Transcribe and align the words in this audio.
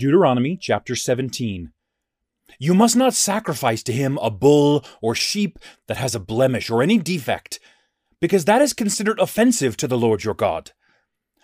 Deuteronomy 0.00 0.56
chapter 0.56 0.96
17. 0.96 1.72
You 2.58 2.72
must 2.72 2.96
not 2.96 3.12
sacrifice 3.12 3.82
to 3.82 3.92
him 3.92 4.18
a 4.22 4.30
bull 4.30 4.82
or 5.02 5.14
sheep 5.14 5.58
that 5.88 5.98
has 5.98 6.14
a 6.14 6.18
blemish 6.18 6.70
or 6.70 6.82
any 6.82 6.96
defect, 6.96 7.60
because 8.18 8.46
that 8.46 8.62
is 8.62 8.72
considered 8.72 9.20
offensive 9.20 9.76
to 9.76 9.86
the 9.86 9.98
Lord 9.98 10.24
your 10.24 10.32
God. 10.32 10.70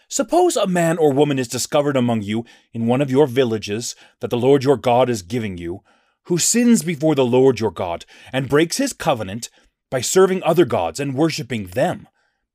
Suppose 0.08 0.56
a 0.56 0.66
man 0.66 0.96
or 0.96 1.12
woman 1.12 1.38
is 1.38 1.48
discovered 1.48 1.98
among 1.98 2.22
you 2.22 2.46
in 2.72 2.86
one 2.86 3.02
of 3.02 3.10
your 3.10 3.26
villages 3.26 3.94
that 4.20 4.30
the 4.30 4.38
Lord 4.38 4.64
your 4.64 4.78
God 4.78 5.10
is 5.10 5.20
giving 5.20 5.58
you, 5.58 5.80
who 6.24 6.38
sins 6.38 6.82
before 6.82 7.14
the 7.14 7.26
Lord 7.26 7.60
your 7.60 7.70
God 7.70 8.06
and 8.32 8.48
breaks 8.48 8.78
his 8.78 8.94
covenant 8.94 9.50
by 9.90 10.00
serving 10.00 10.42
other 10.42 10.64
gods 10.64 10.98
and 10.98 11.14
worshipping 11.14 11.66
them, 11.66 12.08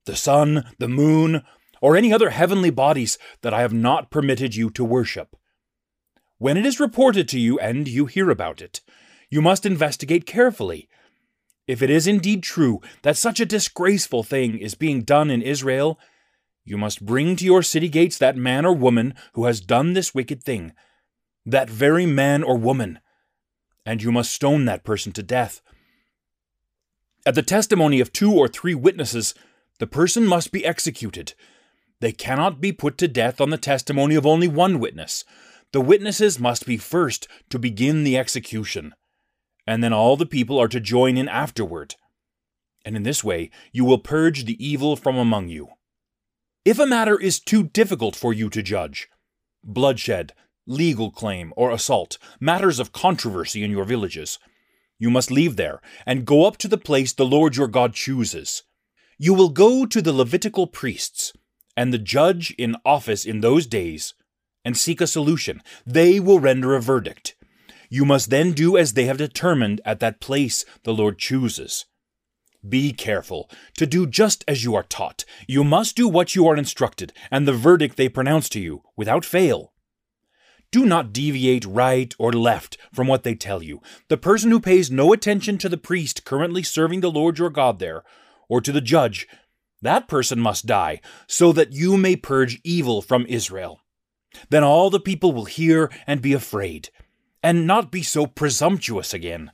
the 0.08 0.16
sun, 0.16 0.66
the 0.80 0.88
moon, 0.88 1.44
or 1.80 1.96
any 1.96 2.12
other 2.12 2.32
heavenly 2.32 2.72
bodies 2.72 3.20
that 3.44 3.54
I 3.54 3.62
have 3.62 3.74
not 3.74 4.10
permitted 4.10 4.56
you 4.56 4.72
to 4.72 4.84
worship. 4.84 5.36
When 6.42 6.58
it 6.58 6.66
is 6.66 6.80
reported 6.80 7.30
to 7.30 7.40
you 7.40 7.60
and 7.60 7.88
you 7.88 8.08
hear 8.08 8.32
about 8.32 8.64
it, 8.64 8.82
you 9.30 9.44
must 9.44 9.64
investigate 9.64 10.26
carefully. 10.26 10.90
If 11.68 11.84
it 11.84 11.92
is 11.92 12.08
indeed 12.08 12.42
true 12.42 12.82
that 13.04 13.16
such 13.16 13.40
a 13.40 13.46
disgraceful 13.46 14.24
thing 14.24 14.58
is 14.58 14.74
being 14.74 15.04
done 15.04 15.30
in 15.30 15.44
Israel, 15.44 16.00
you 16.66 16.80
must 16.80 17.06
bring 17.06 17.36
to 17.36 17.46
your 17.46 17.62
city 17.62 17.90
gates 17.90 18.18
that 18.18 18.36
man 18.36 18.66
or 18.66 18.74
woman 18.74 19.14
who 19.34 19.46
has 19.46 19.62
done 19.62 19.94
this 19.94 20.16
wicked 20.16 20.42
thing, 20.42 20.74
that 21.46 21.70
very 21.70 22.08
man 22.08 22.42
or 22.42 22.58
woman, 22.58 22.98
and 23.86 24.02
you 24.02 24.12
must 24.12 24.34
stone 24.34 24.66
that 24.66 24.84
person 24.84 25.12
to 25.12 25.22
death. 25.22 25.62
At 27.24 27.36
the 27.36 27.44
testimony 27.44 28.00
of 28.00 28.12
two 28.12 28.34
or 28.34 28.48
three 28.48 28.74
witnesses, 28.74 29.36
the 29.78 29.86
person 29.86 30.26
must 30.26 30.52
be 30.52 30.66
executed. 30.66 31.36
They 32.00 32.12
cannot 32.12 32.60
be 32.60 32.72
put 32.72 32.98
to 32.98 33.08
death 33.08 33.40
on 33.40 33.52
the 33.52 33.60
testimony 33.60 34.16
of 34.16 34.26
only 34.26 34.48
one 34.48 34.80
witness. 34.80 35.24
The 35.74 35.82
witnesses 35.82 36.38
must 36.38 36.66
be 36.66 36.76
first 36.76 37.28
to 37.50 37.58
begin 37.58 38.04
the 38.04 38.18
execution, 38.18 38.94
and 39.66 39.82
then 39.82 39.94
all 39.94 40.18
the 40.18 40.26
people 40.26 40.60
are 40.60 40.68
to 40.68 40.82
join 40.82 41.18
in 41.18 41.30
afterward. 41.30 41.96
And 42.84 42.96
in 42.96 43.04
this 43.04 43.24
way 43.24 43.52
you 43.72 43.86
will 43.86 44.00
purge 44.00 44.44
the 44.44 44.64
evil 44.66 44.96
from 44.96 45.16
among 45.16 45.48
you. 45.48 45.70
If 46.66 46.78
a 46.78 46.86
matter 46.86 47.20
is 47.20 47.40
too 47.40 47.64
difficult 47.64 48.16
for 48.16 48.34
you 48.34 48.50
to 48.50 48.62
judge, 48.62 49.08
bloodshed, 49.64 50.34
legal 50.68 51.10
claim, 51.10 51.54
or 51.56 51.72
assault, 51.72 52.18
matters 52.40 52.80
of 52.80 52.92
controversy 52.92 53.64
in 53.64 53.72
your 53.72 53.86
villages, 53.86 54.40
you 55.00 55.10
must 55.10 55.32
leave 55.32 55.56
there 55.56 55.82
and 56.06 56.26
go 56.26 56.46
up 56.46 56.58
to 56.58 56.68
the 56.68 56.78
place 56.78 57.14
the 57.14 57.26
Lord 57.26 57.56
your 57.56 57.68
God 57.68 57.94
chooses. 57.94 58.64
You 59.18 59.34
will 59.34 59.50
go 59.50 59.86
to 59.86 60.02
the 60.02 60.14
Levitical 60.14 60.68
priests 60.68 61.34
and 61.78 61.94
the 61.94 61.98
judge 61.98 62.52
in 62.58 62.76
office 62.86 63.26
in 63.26 63.40
those 63.40 63.66
days 63.66 64.14
and 64.64 64.78
seek 64.78 65.02
a 65.02 65.08
solution. 65.08 65.62
They 65.86 66.20
will 66.20 66.40
render 66.40 66.76
a 66.76 66.82
verdict. 66.82 67.36
You 67.90 68.06
must 68.06 68.30
then 68.30 68.54
do 68.54 68.78
as 68.78 68.94
they 68.94 69.06
have 69.06 69.18
determined 69.18 69.82
at 69.84 70.00
that 70.00 70.22
place 70.22 70.64
the 70.84 70.94
Lord 70.94 71.18
chooses. 71.18 71.86
Be 72.68 72.94
careful 72.94 73.50
to 73.78 73.88
do 73.88 74.06
just 74.06 74.46
as 74.48 74.64
you 74.64 74.76
are 74.76 74.84
taught. 74.84 75.26
You 75.48 75.64
must 75.64 75.96
do 75.96 76.08
what 76.08 76.36
you 76.36 76.48
are 76.48 76.56
instructed, 76.56 77.12
and 77.32 77.48
the 77.48 77.54
verdict 77.54 77.98
they 77.98 78.08
pronounce 78.08 78.48
to 78.50 78.60
you, 78.60 78.84
without 78.96 79.26
fail. 79.26 79.74
Do 80.72 80.86
not 80.86 81.12
deviate 81.12 81.66
right 81.66 82.14
or 82.18 82.32
left 82.32 82.78
from 82.94 83.08
what 83.08 83.24
they 83.24 83.36
tell 83.36 83.62
you. 83.62 83.82
The 84.08 84.16
person 84.16 84.52
who 84.52 84.60
pays 84.60 84.90
no 84.90 85.12
attention 85.12 85.58
to 85.58 85.70
the 85.70 85.78
priest 85.78 86.24
currently 86.24 86.64
serving 86.64 87.02
the 87.02 87.12
Lord 87.12 87.40
your 87.40 87.50
God 87.50 87.80
there, 87.80 88.04
or 88.48 88.62
to 88.62 88.72
the 88.72 88.80
judge, 88.80 89.28
that 89.82 90.08
person 90.08 90.40
must 90.40 90.68
die, 90.68 91.02
so 91.28 91.52
that 91.52 91.74
you 91.74 91.98
may 91.98 92.16
purge 92.16 92.62
evil 92.64 93.02
from 93.02 93.26
Israel. 93.26 93.82
Then 94.50 94.64
all 94.64 94.90
the 94.90 95.00
people 95.00 95.32
will 95.32 95.46
hear 95.46 95.92
and 96.08 96.22
be 96.22 96.34
afraid, 96.34 96.90
and 97.44 97.68
not 97.68 97.92
be 97.92 98.04
so 98.04 98.26
presumptuous 98.26 99.14
again. 99.14 99.52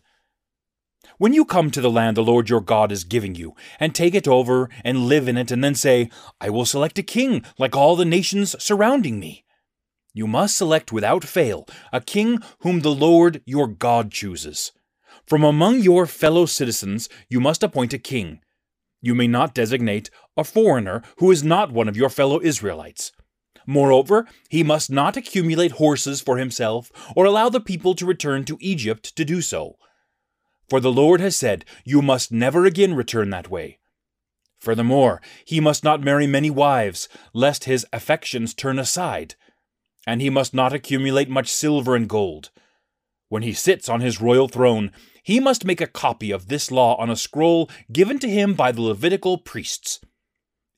When 1.18 1.34
you 1.34 1.46
come 1.46 1.72
to 1.72 1.82
the 1.82 1.90
land 1.90 2.18
the 2.18 2.24
Lord 2.24 2.50
your 2.50 2.62
God 2.62 2.92
is 2.92 3.04
giving 3.04 3.36
you, 3.36 3.56
and 3.80 3.96
take 3.96 4.14
it 4.14 4.28
over 4.28 4.70
and 4.84 5.06
live 5.06 5.28
in 5.28 5.38
it, 5.38 5.52
and 5.52 5.64
then 5.64 5.76
say, 5.76 6.10
I 6.40 6.50
will 6.50 6.66
select 6.66 7.00
a 7.00 7.04
king 7.04 7.44
like 7.58 7.76
all 7.76 7.96
the 7.96 8.06
nations 8.06 8.56
surrounding 8.62 9.20
me. 9.20 9.46
You 10.14 10.28
must 10.28 10.58
select 10.58 10.92
without 10.92 11.24
fail 11.24 11.68
a 11.92 12.02
king 12.02 12.40
whom 12.60 12.82
the 12.82 12.94
Lord 12.94 13.42
your 13.46 13.68
God 13.68 14.12
chooses. 14.12 14.72
From 15.26 15.44
among 15.44 15.80
your 15.80 16.06
fellow 16.06 16.46
citizens 16.46 17.10
you 17.30 17.40
must 17.40 17.64
appoint 17.64 17.94
a 17.94 18.00
king 18.00 18.42
you 19.02 19.14
may 19.14 19.28
not 19.28 19.54
designate 19.54 20.10
a 20.36 20.44
foreigner 20.44 21.04
who 21.18 21.32
is 21.32 21.44
not 21.44 21.72
one 21.72 21.88
of 21.88 21.98
your 21.98 22.10
fellow 22.10 22.42
Israelites. 22.42 23.12
Moreover, 23.70 24.26
he 24.50 24.64
must 24.64 24.90
not 24.90 25.18
accumulate 25.18 25.74
horses 25.74 26.22
for 26.22 26.38
himself 26.38 26.90
or 27.16 27.26
allow 27.26 27.50
the 27.50 27.60
people 27.60 27.94
to 27.96 28.06
return 28.06 28.46
to 28.46 28.58
Egypt 28.62 29.14
to 29.18 29.26
do 29.26 29.42
so. 29.42 29.78
For 30.70 30.80
the 30.80 30.92
Lord 30.92 31.20
has 31.20 31.36
said, 31.36 31.66
You 31.84 32.02
must 32.02 32.32
never 32.32 32.66
again 32.66 32.94
return 32.94 33.30
that 33.32 33.50
way. 33.50 33.80
Furthermore, 34.58 35.22
he 35.46 35.60
must 35.60 35.84
not 35.84 36.02
marry 36.02 36.26
many 36.26 36.50
wives, 36.50 37.10
lest 37.34 37.66
his 37.66 37.86
affections 37.92 38.54
turn 38.54 38.80
aside. 38.80 39.36
And 40.08 40.22
he 40.22 40.30
must 40.30 40.54
not 40.54 40.74
accumulate 40.74 41.30
much 41.30 41.50
silver 41.50 41.94
and 41.94 42.08
gold. 42.08 42.52
When 43.28 43.44
he 43.44 43.52
sits 43.52 43.90
on 43.90 44.00
his 44.00 44.22
royal 44.22 44.48
throne, 44.48 44.94
he 45.22 45.42
must 45.42 45.66
make 45.66 45.82
a 45.82 45.88
copy 45.88 46.32
of 46.32 46.48
this 46.48 46.72
law 46.72 46.96
on 46.96 47.10
a 47.10 47.18
scroll 47.18 47.70
given 47.92 48.18
to 48.20 48.30
him 48.30 48.54
by 48.54 48.72
the 48.72 48.82
Levitical 48.82 49.38
priests. 49.38 50.00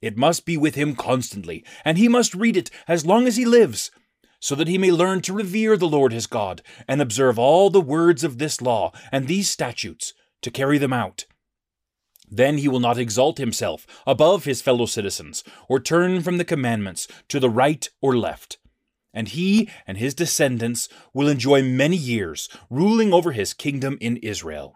It 0.02 0.18
must 0.18 0.46
be 0.46 0.58
with 0.58 0.76
him 0.76 0.96
constantly, 0.96 1.64
and 1.84 1.98
he 1.98 2.08
must 2.08 2.34
read 2.34 2.56
it 2.56 2.70
as 2.88 3.06
long 3.06 3.28
as 3.28 3.36
he 3.36 3.46
lives, 3.46 3.92
so 4.40 4.56
that 4.56 4.68
he 4.68 4.78
may 4.78 4.92
learn 4.92 5.22
to 5.22 5.34
revere 5.34 5.76
the 5.76 5.88
Lord 5.88 6.14
his 6.14 6.28
God, 6.28 6.62
and 6.88 7.02
observe 7.02 7.38
all 7.38 7.70
the 7.70 7.82
words 7.82 8.24
of 8.24 8.38
this 8.38 8.62
law 8.62 8.92
and 9.12 9.28
these 9.28 9.50
statutes, 9.50 10.14
to 10.42 10.52
carry 10.52 10.78
them 10.78 10.94
out. 10.94 11.26
Then 12.32 12.60
he 12.60 12.68
will 12.68 12.80
not 12.80 12.98
exalt 12.98 13.40
himself 13.40 13.86
above 14.08 14.46
his 14.46 14.62
fellow 14.62 14.86
citizens, 14.86 15.44
or 15.68 15.80
turn 15.80 16.22
from 16.22 16.38
the 16.38 16.46
commandments 16.46 17.08
to 17.28 17.40
the 17.40 17.50
right 17.50 17.90
or 18.02 18.18
left 18.18 18.60
and 19.14 19.30
he 19.30 19.70
and 19.88 19.98
his 19.98 20.14
descendants 20.14 20.88
will 21.14 21.28
enjoy 21.28 21.62
many 21.62 21.98
years 21.98 22.50
ruling 22.70 23.14
over 23.14 23.31
his 23.31 23.54
kingdom 23.54 23.98
in 24.00 24.18
Israel. 24.18 24.76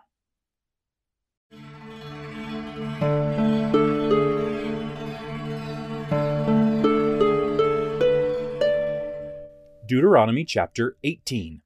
Deuteronomy 9.86 10.46
chapter 10.46 10.98
18. 11.04 11.62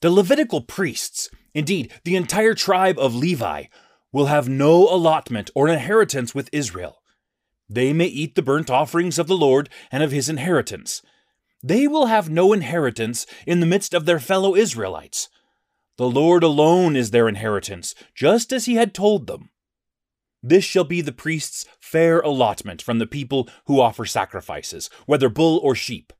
The 0.00 0.10
Levitical 0.10 0.60
priests, 0.60 1.28
indeed, 1.54 1.92
the 2.04 2.16
entire 2.16 2.54
tribe 2.54 2.98
of 2.98 3.14
Levi, 3.14 3.64
will 4.12 4.26
have 4.26 4.48
no 4.48 4.88
allotment 4.88 5.50
or 5.54 5.68
inheritance 5.68 6.34
with 6.34 6.50
Israel. 6.52 7.02
They 7.68 7.92
may 7.92 8.06
eat 8.06 8.34
the 8.34 8.42
burnt 8.42 8.70
offerings 8.70 9.18
of 9.18 9.26
the 9.26 9.36
Lord 9.36 9.68
and 9.92 10.02
of 10.02 10.10
his 10.10 10.28
inheritance 10.28 11.02
they 11.62 11.86
will 11.86 12.06
have 12.06 12.30
no 12.30 12.52
inheritance 12.52 13.26
in 13.46 13.60
the 13.60 13.66
midst 13.66 13.92
of 13.92 14.06
their 14.06 14.18
fellow 14.18 14.54
Israelites. 14.54 15.28
The 15.98 16.08
Lord 16.08 16.42
alone 16.42 16.96
is 16.96 17.10
their 17.10 17.28
inheritance, 17.28 17.94
just 18.14 18.52
as 18.52 18.64
he 18.64 18.76
had 18.76 18.94
told 18.94 19.26
them. 19.26 19.50
This 20.42 20.64
shall 20.64 20.84
be 20.84 21.02
the 21.02 21.12
priest's 21.12 21.66
fair 21.78 22.20
allotment 22.20 22.80
from 22.80 22.98
the 22.98 23.06
people 23.06 23.48
who 23.66 23.80
offer 23.80 24.06
sacrifices, 24.06 24.88
whether 25.04 25.28
bull 25.28 25.60
or 25.62 25.74
sheep. 25.74 26.14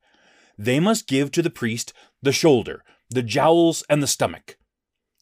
They 0.60 0.78
must 0.78 1.06
give 1.06 1.30
to 1.30 1.40
the 1.40 1.48
priest 1.48 1.94
the 2.20 2.32
shoulder, 2.32 2.84
the 3.08 3.22
jowls, 3.22 3.82
and 3.88 4.02
the 4.02 4.06
stomach. 4.06 4.58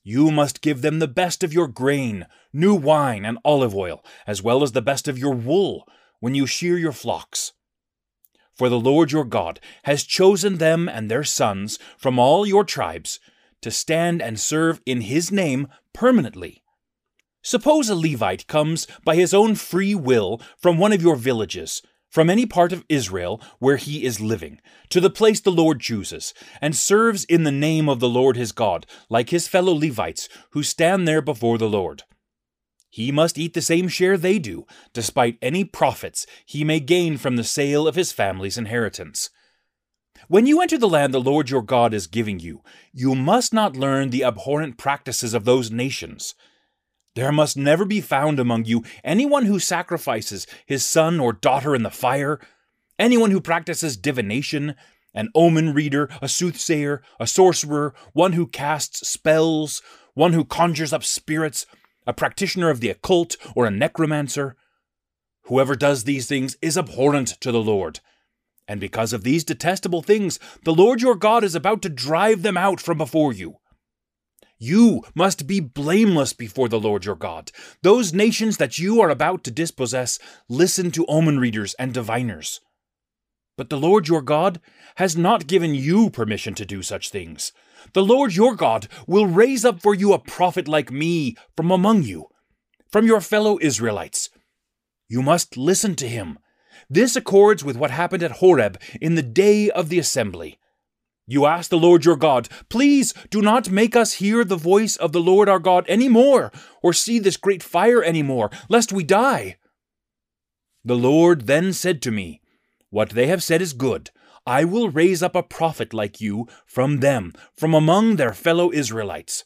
You 0.03 0.33
must 0.33 0.63
give 0.63 0.83
them 0.83 0.99
the 0.99 1.07
best 1.07 1.45
of 1.45 1.53
your 1.53 1.69
grain, 1.69 2.27
new 2.53 2.75
wine, 2.75 3.25
and 3.25 3.39
olive 3.45 3.73
oil, 3.73 4.05
as 4.27 4.43
well 4.43 4.65
as 4.65 4.73
the 4.73 4.83
best 4.83 5.07
of 5.07 5.17
your 5.17 5.33
wool, 5.33 5.87
when 6.19 6.35
you 6.35 6.45
shear 6.45 6.77
your 6.77 6.91
flocks. 6.91 7.53
For 8.53 8.69
the 8.69 8.81
Lord 8.81 9.13
your 9.13 9.25
God 9.25 9.61
has 9.85 10.03
chosen 10.03 10.59
them 10.59 10.89
and 10.89 11.09
their 11.09 11.23
sons 11.23 11.79
from 11.97 12.19
all 12.19 12.45
your 12.45 12.65
tribes 12.65 13.21
to 13.63 13.71
stand 13.71 14.21
and 14.21 14.41
serve 14.41 14.83
in 14.87 15.03
his 15.03 15.31
name 15.31 15.69
permanently. 15.93 16.65
Suppose 17.43 17.89
a 17.89 17.95
Levite 17.95 18.49
comes 18.49 18.89
by 19.05 19.15
his 19.15 19.33
own 19.33 19.55
free 19.55 19.95
will 19.95 20.41
from 20.57 20.79
one 20.79 20.93
of 20.93 21.01
your 21.01 21.15
villages, 21.15 21.81
from 22.09 22.31
any 22.31 22.47
part 22.47 22.73
of 22.73 22.85
Israel 22.89 23.41
where 23.59 23.77
he 23.77 24.05
is 24.05 24.21
living, 24.21 24.61
to 24.89 25.01
the 25.01 25.11
place 25.11 25.41
the 25.41 25.51
Lord 25.51 25.81
chooses, 25.81 26.33
and 26.61 26.75
serves 26.75 27.25
in 27.25 27.45
the 27.45 27.53
name 27.53 27.89
of 27.89 28.01
the 28.01 28.09
Lord 28.09 28.37
his 28.37 28.53
God, 28.53 28.87
like 29.09 29.31
his 29.31 29.49
fellow 29.49 29.73
Levites 29.73 30.29
who 30.53 30.63
stand 30.63 31.07
there 31.07 31.23
before 31.23 31.59
the 31.59 31.69
Lord. 31.69 32.03
He 32.91 33.13
must 33.13 33.39
eat 33.39 33.55
the 33.55 33.63
same 33.63 33.89
share 33.89 34.17
they 34.17 34.39
do, 34.39 34.67
despite 34.93 35.39
any 35.43 35.65
profits 35.65 36.27
he 36.47 36.65
may 36.65 36.81
gain 36.81 37.19
from 37.19 37.37
the 37.37 37.45
sale 37.45 37.87
of 37.87 37.95
his 37.95 38.13
family's 38.13 38.57
inheritance. 38.57 39.31
When 40.27 40.47
you 40.47 40.61
enter 40.61 40.79
the 40.79 40.89
land 40.89 41.15
the 41.15 41.21
Lord 41.21 41.49
your 41.49 41.63
God 41.63 41.95
is 41.95 42.07
giving 42.07 42.41
you, 42.41 42.63
you 42.93 43.15
must 43.15 43.53
not 43.53 43.77
learn 43.77 44.11
the 44.11 44.25
abhorrent 44.25 44.77
practices 44.77 45.33
of 45.33 45.45
those 45.45 45.71
nations. 45.71 46.35
There 47.19 47.33
must 47.33 47.57
never 47.57 47.85
be 47.85 48.01
found 48.01 48.39
among 48.39 48.67
you 48.67 48.85
anyone 49.03 49.47
who 49.47 49.59
sacrifices 49.59 50.47
his 50.65 50.85
son 50.85 51.19
or 51.19 51.33
daughter 51.33 51.75
in 51.75 51.83
the 51.83 51.91
fire, 51.91 52.39
anyone 52.97 53.33
who 53.33 53.41
practices 53.41 53.97
divination, 53.97 54.77
an 55.13 55.31
omen 55.35 55.75
reader, 55.75 56.09
a 56.23 56.29
soothsayer, 56.29 57.03
a 57.19 57.27
sorcerer, 57.27 57.93
one 58.13 58.35
who 58.35 58.47
casts 58.47 59.09
spells, 59.09 59.83
one 60.15 60.33
who 60.33 60.45
conjures 60.45 60.93
up 60.93 61.03
spirits, 61.03 61.67
a 62.07 62.13
practitioner 62.13 62.71
of 62.71 62.79
the 62.79 62.91
occult, 62.91 63.37
or 63.57 63.67
a 63.67 63.71
necromancer. 63.73 64.55
Whoever 65.47 65.75
does 65.75 66.05
these 66.05 66.29
things 66.29 66.57
is 66.63 66.79
abhorrent 66.79 67.31
to 67.41 67.51
the 67.51 67.61
Lord. 67.61 67.99
And 68.69 68.79
because 68.79 69.13
of 69.13 69.25
these 69.25 69.43
detestable 69.43 70.03
things, 70.03 70.39
the 70.63 70.73
Lord 70.73 71.03
your 71.03 71.17
God 71.17 71.43
is 71.43 71.57
about 71.57 71.83
to 71.83 71.89
drive 71.89 72.43
them 72.43 72.57
out 72.57 72.81
from 72.81 72.97
before 72.97 73.33
you. 73.33 73.57
You 74.59 75.05
must 75.15 75.47
be 75.47 75.61
blameless 75.61 76.33
before 76.33 76.69
the 76.69 76.81
Lord 76.81 77.05
your 77.05 77.15
God. 77.15 77.53
Those 77.83 78.13
nations 78.13 78.57
that 78.57 78.79
you 78.79 79.01
are 79.01 79.11
about 79.11 79.45
to 79.45 79.53
dispossess 79.53 80.19
listen 80.49 80.91
to 80.93 81.07
omen 81.07 81.39
readers 81.39 81.75
and 81.75 81.95
diviners. 81.95 82.61
But 83.57 83.71
the 83.71 83.79
Lord 83.79 84.09
your 84.09 84.23
God 84.23 84.61
has 84.97 85.17
not 85.17 85.47
given 85.47 85.75
you 85.75 86.11
permission 86.11 86.55
to 86.55 86.67
do 86.67 86.83
such 86.83 87.11
things. 87.11 87.53
The 87.93 88.03
Lord 88.03 88.35
your 88.35 88.55
God 88.57 88.89
will 89.07 89.27
raise 89.27 89.65
up 89.65 89.81
for 89.81 89.95
you 89.95 90.13
a 90.13 90.19
prophet 90.19 90.67
like 90.67 90.91
me 90.91 91.37
from 91.57 91.71
among 91.71 92.03
you, 92.03 92.27
from 92.91 93.07
your 93.07 93.21
fellow 93.21 93.59
Israelites. 93.61 94.29
You 95.09 95.23
must 95.23 95.57
listen 95.57 95.95
to 95.97 96.09
him. 96.09 96.39
This 96.91 97.17
accords 97.17 97.65
with 97.65 97.77
what 97.77 97.91
happened 97.91 98.23
at 98.23 98.33
Horeb 98.33 98.81
in 99.01 99.15
the 99.15 99.23
day 99.23 99.71
of 99.71 99.89
the 99.89 99.99
assembly. 99.99 100.59
You 101.31 101.45
ask 101.45 101.69
the 101.69 101.79
Lord 101.79 102.07
your 102.07 102.17
God, 102.17 102.49
Please 102.71 103.13
do 103.29 103.43
not 103.43 103.71
make 103.71 103.95
us 103.95 104.15
hear 104.15 104.45
the 104.45 104.57
voice 104.57 104.97
of 104.97 105.13
the 105.13 105.21
Lord 105.21 105.47
our 105.47 105.59
God 105.59 105.85
any 105.87 106.09
more, 106.09 106.51
or 106.83 106.95
see 106.95 107.19
this 107.19 107.37
great 107.37 107.63
fire 107.63 108.03
any 108.03 108.23
more, 108.23 108.51
lest 108.71 108.95
we 108.95 109.05
die. 109.05 109.59
The 110.83 110.97
Lord 110.97 111.47
then 111.47 111.75
said 111.75 112.01
to 112.03 112.11
me, 112.11 112.41
What 112.89 113.11
they 113.11 113.27
have 113.27 113.43
said 113.43 113.61
is 113.61 113.75
good. 113.75 114.11
I 114.47 114.65
will 114.65 114.89
raise 114.89 115.23
up 115.23 115.37
a 115.37 115.43
prophet 115.43 115.93
like 115.93 116.19
you 116.19 116.49
from 116.67 117.01
them, 117.01 117.35
from 117.55 117.75
among 117.75 118.17
their 118.17 118.33
fellow 118.33 118.73
Israelites. 118.73 119.45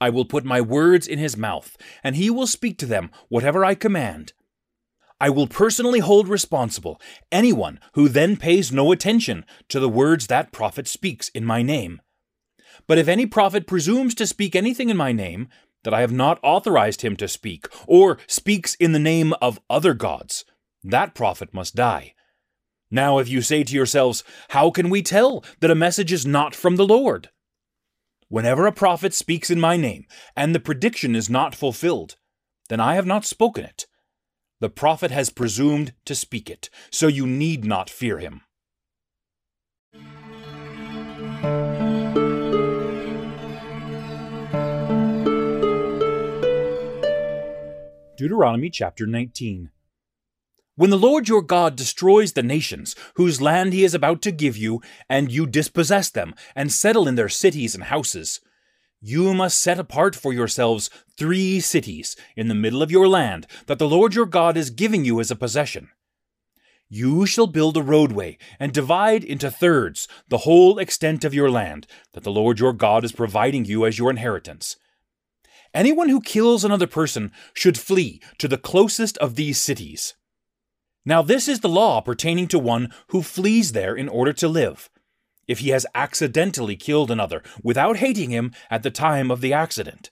I 0.00 0.10
will 0.10 0.24
put 0.24 0.44
my 0.44 0.60
words 0.60 1.08
in 1.08 1.18
his 1.18 1.36
mouth, 1.36 1.76
and 2.04 2.14
he 2.14 2.30
will 2.30 2.46
speak 2.46 2.78
to 2.78 2.86
them 2.86 3.10
whatever 3.28 3.64
I 3.64 3.74
command. 3.74 4.34
I 5.20 5.28
will 5.28 5.46
personally 5.46 5.98
hold 5.98 6.28
responsible 6.28 7.00
anyone 7.30 7.78
who 7.92 8.08
then 8.08 8.36
pays 8.36 8.72
no 8.72 8.90
attention 8.90 9.44
to 9.68 9.78
the 9.78 9.88
words 9.88 10.26
that 10.28 10.52
prophet 10.52 10.88
speaks 10.88 11.28
in 11.28 11.44
my 11.44 11.62
name. 11.62 12.00
But 12.86 12.98
if 12.98 13.06
any 13.06 13.26
prophet 13.26 13.66
presumes 13.66 14.14
to 14.16 14.26
speak 14.26 14.56
anything 14.56 14.88
in 14.88 14.96
my 14.96 15.12
name 15.12 15.48
that 15.84 15.94
I 15.94 16.00
have 16.00 16.12
not 16.12 16.40
authorized 16.42 17.02
him 17.02 17.16
to 17.16 17.28
speak, 17.28 17.66
or 17.86 18.18
speaks 18.26 18.74
in 18.74 18.92
the 18.92 18.98
name 18.98 19.32
of 19.40 19.60
other 19.68 19.94
gods, 19.94 20.44
that 20.82 21.14
prophet 21.14 21.54
must 21.54 21.74
die. 21.74 22.14
Now, 22.90 23.18
if 23.18 23.28
you 23.28 23.40
say 23.40 23.62
to 23.64 23.74
yourselves, 23.74 24.24
How 24.50 24.70
can 24.70 24.90
we 24.90 25.02
tell 25.02 25.44
that 25.60 25.70
a 25.70 25.76
message 25.76 26.12
is 26.12 26.26
not 26.26 26.54
from 26.54 26.76
the 26.76 26.86
Lord? 26.86 27.30
Whenever 28.28 28.66
a 28.66 28.72
prophet 28.72 29.14
speaks 29.14 29.50
in 29.50 29.60
my 29.60 29.76
name, 29.76 30.06
and 30.36 30.54
the 30.54 30.60
prediction 30.60 31.14
is 31.14 31.30
not 31.30 31.54
fulfilled, 31.54 32.16
then 32.68 32.80
I 32.80 32.94
have 32.94 33.06
not 33.06 33.24
spoken 33.24 33.64
it. 33.64 33.86
The 34.60 34.68
prophet 34.68 35.10
has 35.10 35.30
presumed 35.30 35.94
to 36.04 36.14
speak 36.14 36.50
it, 36.50 36.68
so 36.90 37.06
you 37.06 37.26
need 37.26 37.64
not 37.64 37.88
fear 37.88 38.18
him. 38.18 38.42
Deuteronomy 48.18 48.68
chapter 48.68 49.06
19. 49.06 49.70
When 50.76 50.90
the 50.90 50.98
Lord 50.98 51.26
your 51.26 51.40
God 51.40 51.74
destroys 51.74 52.34
the 52.34 52.42
nations 52.42 52.94
whose 53.14 53.40
land 53.40 53.72
he 53.72 53.82
is 53.82 53.94
about 53.94 54.20
to 54.22 54.30
give 54.30 54.58
you, 54.58 54.82
and 55.08 55.32
you 55.32 55.46
dispossess 55.46 56.10
them, 56.10 56.34
and 56.54 56.70
settle 56.70 57.08
in 57.08 57.14
their 57.14 57.30
cities 57.30 57.74
and 57.74 57.84
houses, 57.84 58.42
you 59.00 59.32
must 59.32 59.60
set 59.60 59.78
apart 59.78 60.14
for 60.14 60.32
yourselves 60.32 60.90
three 61.16 61.60
cities 61.60 62.16
in 62.36 62.48
the 62.48 62.54
middle 62.54 62.82
of 62.82 62.90
your 62.90 63.08
land 63.08 63.46
that 63.66 63.78
the 63.78 63.88
Lord 63.88 64.14
your 64.14 64.26
God 64.26 64.56
is 64.56 64.70
giving 64.70 65.04
you 65.04 65.20
as 65.20 65.30
a 65.30 65.36
possession. 65.36 65.88
You 66.88 67.24
shall 67.24 67.46
build 67.46 67.76
a 67.76 67.82
roadway 67.82 68.36
and 68.58 68.72
divide 68.72 69.22
into 69.22 69.50
thirds 69.50 70.08
the 70.28 70.38
whole 70.38 70.78
extent 70.78 71.24
of 71.24 71.32
your 71.32 71.50
land 71.50 71.86
that 72.12 72.24
the 72.24 72.32
Lord 72.32 72.58
your 72.58 72.72
God 72.72 73.04
is 73.04 73.12
providing 73.12 73.64
you 73.64 73.86
as 73.86 73.98
your 73.98 74.10
inheritance. 74.10 74.76
Anyone 75.72 76.08
who 76.08 76.20
kills 76.20 76.64
another 76.64 76.88
person 76.88 77.30
should 77.54 77.78
flee 77.78 78.20
to 78.38 78.48
the 78.48 78.58
closest 78.58 79.16
of 79.18 79.36
these 79.36 79.60
cities. 79.60 80.14
Now, 81.04 81.22
this 81.22 81.48
is 81.48 81.60
the 81.60 81.68
law 81.68 82.00
pertaining 82.00 82.48
to 82.48 82.58
one 82.58 82.92
who 83.08 83.22
flees 83.22 83.72
there 83.72 83.94
in 83.94 84.08
order 84.08 84.32
to 84.34 84.48
live, 84.48 84.90
if 85.50 85.58
he 85.58 85.70
has 85.70 85.86
accidentally 85.94 86.76
killed 86.76 87.10
another 87.10 87.42
without 87.62 87.96
hating 87.96 88.30
him 88.30 88.52
at 88.70 88.82
the 88.82 88.90
time 88.90 89.30
of 89.30 89.40
the 89.40 89.52
accident. 89.52 90.10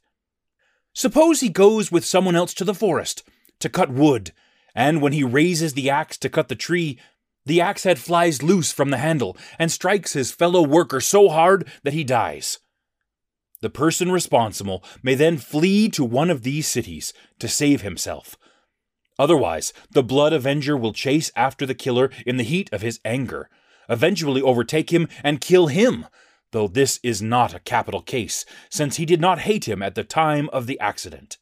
Suppose 0.92 1.40
he 1.40 1.48
goes 1.48 1.92
with 1.92 2.04
someone 2.04 2.36
else 2.36 2.52
to 2.54 2.64
the 2.64 2.74
forest 2.74 3.22
to 3.60 3.68
cut 3.68 3.90
wood, 3.90 4.32
and 4.74 5.00
when 5.00 5.12
he 5.12 5.24
raises 5.24 5.74
the 5.74 5.88
axe 5.88 6.16
to 6.18 6.28
cut 6.28 6.48
the 6.48 6.54
tree, 6.54 6.98
the 7.46 7.60
axe 7.60 7.84
head 7.84 7.98
flies 7.98 8.42
loose 8.42 8.72
from 8.72 8.90
the 8.90 8.98
handle 8.98 9.36
and 9.58 9.72
strikes 9.72 10.12
his 10.12 10.32
fellow 10.32 10.62
worker 10.62 11.00
so 11.00 11.28
hard 11.28 11.70
that 11.84 11.94
he 11.94 12.04
dies. 12.04 12.58
The 13.60 13.70
person 13.70 14.12
responsible 14.12 14.84
may 15.02 15.14
then 15.14 15.38
flee 15.38 15.88
to 15.90 16.04
one 16.04 16.30
of 16.30 16.42
these 16.42 16.66
cities 16.66 17.12
to 17.38 17.48
save 17.48 17.82
himself 17.82 18.36
Otherwise, 19.18 19.72
the 19.90 20.02
Blood 20.02 20.32
Avenger 20.32 20.76
will 20.76 20.92
chase 20.92 21.32
after 21.34 21.66
the 21.66 21.74
killer 21.74 22.10
in 22.24 22.36
the 22.36 22.44
heat 22.44 22.72
of 22.72 22.82
his 22.82 23.00
anger, 23.04 23.50
eventually 23.88 24.42
overtake 24.42 24.92
him 24.92 25.08
and 25.22 25.40
kill 25.40 25.68
him, 25.68 26.06
though 26.52 26.68
this 26.68 27.00
is 27.02 27.20
not 27.20 27.54
a 27.54 27.60
capital 27.60 28.02
case, 28.02 28.44
since 28.70 28.96
he 28.96 29.04
did 29.04 29.20
not 29.20 29.40
hate 29.40 29.66
him 29.66 29.82
at 29.82 29.94
the 29.94 30.04
time 30.04 30.48
of 30.52 30.66
the 30.66 30.78
accident. 30.80 31.38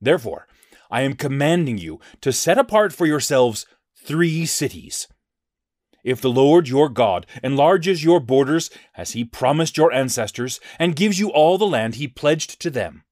Therefore, 0.00 0.46
I 0.90 1.02
am 1.02 1.14
commanding 1.14 1.78
you 1.78 2.00
to 2.20 2.32
set 2.32 2.58
apart 2.58 2.92
for 2.92 3.06
yourselves 3.06 3.66
three 3.96 4.46
cities. 4.46 5.08
If 6.04 6.20
the 6.20 6.30
Lord 6.30 6.68
your 6.68 6.90
God 6.90 7.26
enlarges 7.42 8.04
your 8.04 8.20
borders 8.20 8.70
as 8.94 9.12
he 9.12 9.24
promised 9.24 9.78
your 9.78 9.90
ancestors, 9.92 10.60
and 10.78 10.94
gives 10.94 11.18
you 11.18 11.30
all 11.30 11.56
the 11.56 11.66
land 11.66 11.94
he 11.94 12.06
pledged 12.06 12.60
to 12.60 12.70
them, 12.70 13.04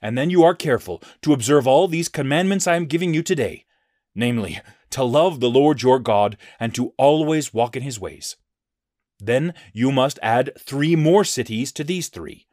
and 0.00 0.16
then 0.16 0.30
you 0.30 0.42
are 0.42 0.54
careful 0.54 1.02
to 1.20 1.34
observe 1.34 1.66
all 1.66 1.86
these 1.86 2.08
commandments 2.08 2.66
I 2.66 2.76
am 2.76 2.86
giving 2.86 3.12
you 3.12 3.22
today, 3.22 3.66
namely, 4.14 4.60
to 4.90 5.04
love 5.04 5.40
the 5.40 5.50
Lord 5.50 5.82
your 5.82 5.98
God 5.98 6.36
and 6.58 6.74
to 6.74 6.92
always 6.96 7.54
walk 7.54 7.76
in 7.76 7.82
his 7.82 8.00
ways. 8.00 8.36
Then 9.18 9.54
you 9.72 9.92
must 9.92 10.18
add 10.22 10.52
three 10.58 10.96
more 10.96 11.24
cities 11.24 11.72
to 11.72 11.84
these 11.84 12.08
three. 12.08 12.46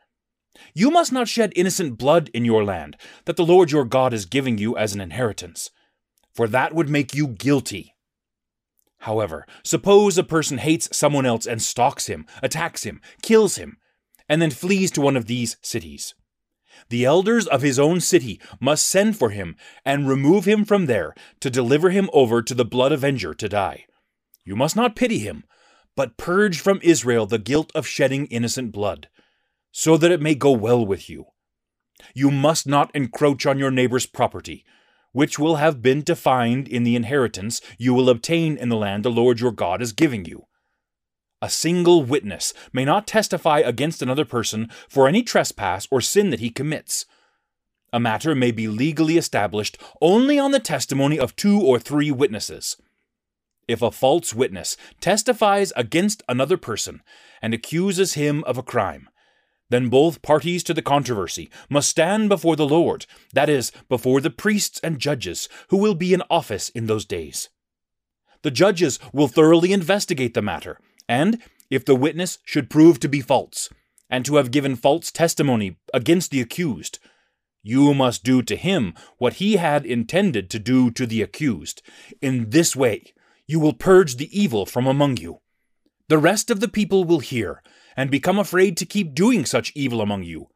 You 0.74 0.91
must 0.91 1.12
not 1.12 1.27
shed 1.27 1.53
innocent 1.56 1.98
blood 1.98 2.29
in 2.34 2.46
your 2.46 2.63
land 2.63 2.98
that 3.25 3.36
the 3.36 3.46
Lord 3.46 3.72
your 3.72 3.86
God 3.86 4.13
is 4.13 4.25
giving 4.25 4.58
you 4.58 4.75
as 4.75 4.94
an 4.94 5.01
inheritance, 5.01 5.72
for 6.34 6.48
that 6.48 6.74
would 6.74 6.89
make 6.89 7.13
you 7.13 7.27
guilty. 7.27 7.96
However, 9.01 9.46
suppose 9.63 10.17
a 10.17 10.24
person 10.24 10.58
hates 10.58 10.89
someone 10.96 11.25
else 11.25 11.46
and 11.46 11.62
stalks 11.62 12.08
him, 12.08 12.25
attacks 12.41 12.84
him, 12.84 13.01
kills 13.22 13.58
him, 13.58 13.77
and 14.27 14.41
then 14.41 14.51
flees 14.51 14.91
to 14.91 15.01
one 15.01 15.15
of 15.15 15.27
these 15.27 15.58
cities. 15.62 16.15
The 16.89 17.05
elders 17.05 17.48
of 17.48 17.62
his 17.62 17.79
own 17.79 18.01
city 18.01 18.39
must 18.60 18.88
send 18.88 19.17
for 19.17 19.29
him 19.29 19.55
and 19.86 20.07
remove 20.07 20.46
him 20.46 20.65
from 20.65 20.86
there 20.86 21.13
to 21.39 21.50
deliver 21.50 21.89
him 21.89 22.10
over 22.13 22.41
to 22.41 22.53
the 22.53 22.65
blood 22.65 22.91
avenger 22.91 23.34
to 23.34 23.50
die. 23.50 23.86
You 24.46 24.55
must 24.55 24.75
not 24.75 24.96
pity 24.96 25.19
him, 25.19 25.43
but 25.96 26.17
purge 26.17 26.60
from 26.60 26.79
Israel 26.81 27.25
the 27.25 27.39
guilt 27.39 27.72
of 27.75 27.88
shedding 27.88 28.27
innocent 28.27 28.72
blood, 28.72 29.10
so 29.72 29.98
that 29.98 30.12
it 30.12 30.22
may 30.22 30.36
go 30.36 30.51
well 30.51 30.86
with 30.86 31.10
you. 31.10 31.25
You 32.13 32.31
must 32.31 32.67
not 32.67 32.91
encroach 32.96 33.46
on 33.46 33.60
your 33.60 33.72
neighbor's 33.72 34.05
property, 34.05 34.63
which 35.12 35.39
will 35.39 35.55
have 35.55 35.81
been 35.81 36.01
defined 36.01 36.67
in 36.67 36.84
the 36.84 36.96
inheritance 36.96 37.62
you 37.77 37.93
will 37.93 38.10
obtain 38.10 38.57
in 38.57 38.69
the 38.69 38.75
land 38.75 39.03
the 39.03 39.12
Lord 39.12 39.39
your 39.39 39.51
God 39.51 39.81
is 39.81 39.91
giving 39.93 40.25
you. 40.25 40.47
A 41.41 41.50
single 41.50 42.03
witness 42.03 42.53
may 42.74 42.84
not 42.84 43.06
testify 43.06 43.60
against 43.60 44.01
another 44.01 44.25
person 44.25 44.70
for 44.89 45.08
any 45.08 45.22
trespass 45.22 45.88
or 45.91 46.01
sin 46.01 46.32
that 46.32 46.39
he 46.39 46.50
commits. 46.50 47.06
A 47.94 48.00
matter 48.00 48.34
may 48.34 48.51
be 48.51 48.67
legally 48.67 49.17
established 49.17 49.77
only 50.01 50.39
on 50.39 50.51
the 50.51 50.60
testimony 50.60 51.20
of 51.20 51.36
two 51.36 51.62
or 51.62 51.79
three 51.79 52.10
witnesses. 52.10 52.77
If 53.67 53.82
a 53.82 53.91
false 53.91 54.34
witness 54.34 54.77
testifies 55.00 55.72
against 55.75 56.24
another 56.27 56.58
person 56.58 57.03
and 57.41 57.53
accuses 57.53 58.13
him 58.13 58.44
of 58.46 58.58
a 58.58 58.63
crime, 58.63 59.08
then 59.70 59.89
both 59.89 60.22
parties 60.22 60.63
to 60.63 60.74
the 60.74 60.82
controversy 60.82 61.50
must 61.70 61.89
stand 61.89 62.29
before 62.29 62.56
the 62.56 62.67
Lord, 62.67 63.06
that 63.34 63.50
is, 63.50 63.72
before 63.89 64.22
the 64.22 64.29
priests 64.29 64.79
and 64.82 65.00
judges 65.00 65.50
who 65.67 65.77
will 65.77 65.96
be 65.96 66.13
in 66.13 66.24
office 66.29 66.70
in 66.70 66.88
those 66.88 67.06
days. 67.06 67.50
The 68.41 68.51
judges 68.51 68.98
will 69.13 69.27
thoroughly 69.27 69.74
investigate 69.74 70.34
the 70.34 70.41
matter 70.41 70.79
and 71.08 71.42
if 71.70 71.84
the 71.86 71.96
witness 71.96 72.40
should 72.44 72.70
prove 72.70 73.00
to 73.00 73.08
be 73.08 73.22
false, 73.22 73.70
and 74.10 74.26
to 74.26 74.36
have 74.36 74.52
given 74.52 74.76
false 74.76 75.12
testimony 75.12 75.78
against 75.94 76.32
the 76.32 76.42
accused, 76.42 77.00
you 77.64 77.94
must 77.94 78.24
do 78.24 78.42
to 78.42 78.56
him 78.56 78.94
what 79.18 79.34
he 79.34 79.58
had 79.58 79.86
intended 79.86 80.50
to 80.50 80.60
do 80.60 80.90
to 80.92 81.06
the 81.06 81.22
accused. 81.22 81.82
In 82.22 82.50
this 82.52 82.76
way, 82.76 83.14
you 83.46 83.60
will 83.60 83.74
purge 83.74 84.16
the 84.16 84.30
evil 84.38 84.66
from 84.66 84.88
among 84.88 85.18
you. 85.18 85.40
The 86.08 86.18
rest 86.18 86.50
of 86.50 86.62
the 86.62 86.70
people 86.70 87.04
will 87.04 87.20
hear 87.20 87.62
and 87.98 88.10
become 88.10 88.40
afraid 88.40 88.78
to 88.78 88.86
keep 88.86 89.14
doing 89.14 89.46
such 89.46 89.74
evil 89.76 90.00
among 90.00 90.24
you. 90.24 90.48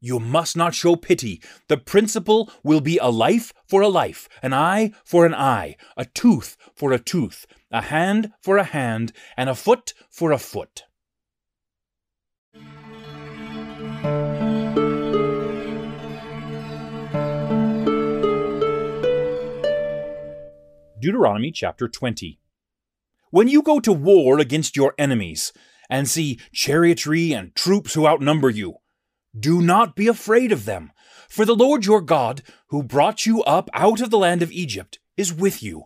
You 0.00 0.18
must 0.18 0.56
not 0.56 0.74
show 0.74 0.96
pity. 0.96 1.42
The 1.68 1.76
principle 1.76 2.50
will 2.62 2.80
be 2.80 2.98
a 2.98 3.08
life 3.10 3.52
for 3.66 3.82
a 3.82 3.88
life, 3.88 4.28
an 4.42 4.54
eye 4.54 4.92
for 5.04 5.26
an 5.26 5.34
eye, 5.34 5.76
a 5.96 6.04
tooth 6.04 6.56
for 6.74 6.92
a 6.92 6.98
tooth, 6.98 7.46
a 7.76 7.82
hand 7.82 8.32
for 8.40 8.56
a 8.56 8.64
hand, 8.64 9.12
and 9.36 9.50
a 9.50 9.54
foot 9.54 9.92
for 10.08 10.32
a 10.32 10.38
foot. 10.38 10.84
Deuteronomy 20.98 21.52
chapter 21.52 21.86
20. 21.86 22.40
When 23.30 23.46
you 23.46 23.60
go 23.60 23.78
to 23.80 23.92
war 23.92 24.38
against 24.38 24.74
your 24.74 24.94
enemies, 24.96 25.52
and 25.90 26.08
see 26.08 26.40
chariotry 26.54 27.36
and 27.36 27.54
troops 27.54 27.92
who 27.92 28.06
outnumber 28.06 28.48
you, 28.48 28.76
do 29.38 29.60
not 29.60 29.94
be 29.94 30.08
afraid 30.08 30.50
of 30.50 30.64
them, 30.64 30.92
for 31.28 31.44
the 31.44 31.54
Lord 31.54 31.84
your 31.84 32.00
God, 32.00 32.42
who 32.68 32.82
brought 32.82 33.26
you 33.26 33.42
up 33.42 33.68
out 33.74 34.00
of 34.00 34.10
the 34.10 34.18
land 34.18 34.40
of 34.40 34.50
Egypt, 34.50 34.98
is 35.18 35.32
with 35.32 35.62
you. 35.62 35.84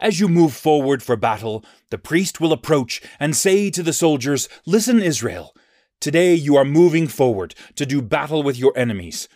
As 0.00 0.20
you 0.20 0.28
move 0.28 0.52
forward 0.54 1.02
for 1.02 1.16
battle, 1.16 1.64
the 1.90 1.98
priest 1.98 2.40
will 2.40 2.52
approach 2.52 3.02
and 3.20 3.36
say 3.36 3.70
to 3.70 3.82
the 3.82 3.92
soldiers, 3.92 4.48
Listen, 4.66 5.00
Israel, 5.00 5.54
today 6.00 6.34
you 6.34 6.56
are 6.56 6.64
moving 6.64 7.06
forward 7.06 7.54
to 7.76 7.86
do 7.86 8.02
battle 8.02 8.42
with 8.42 8.58
your 8.58 8.72
enemies. 8.76 9.28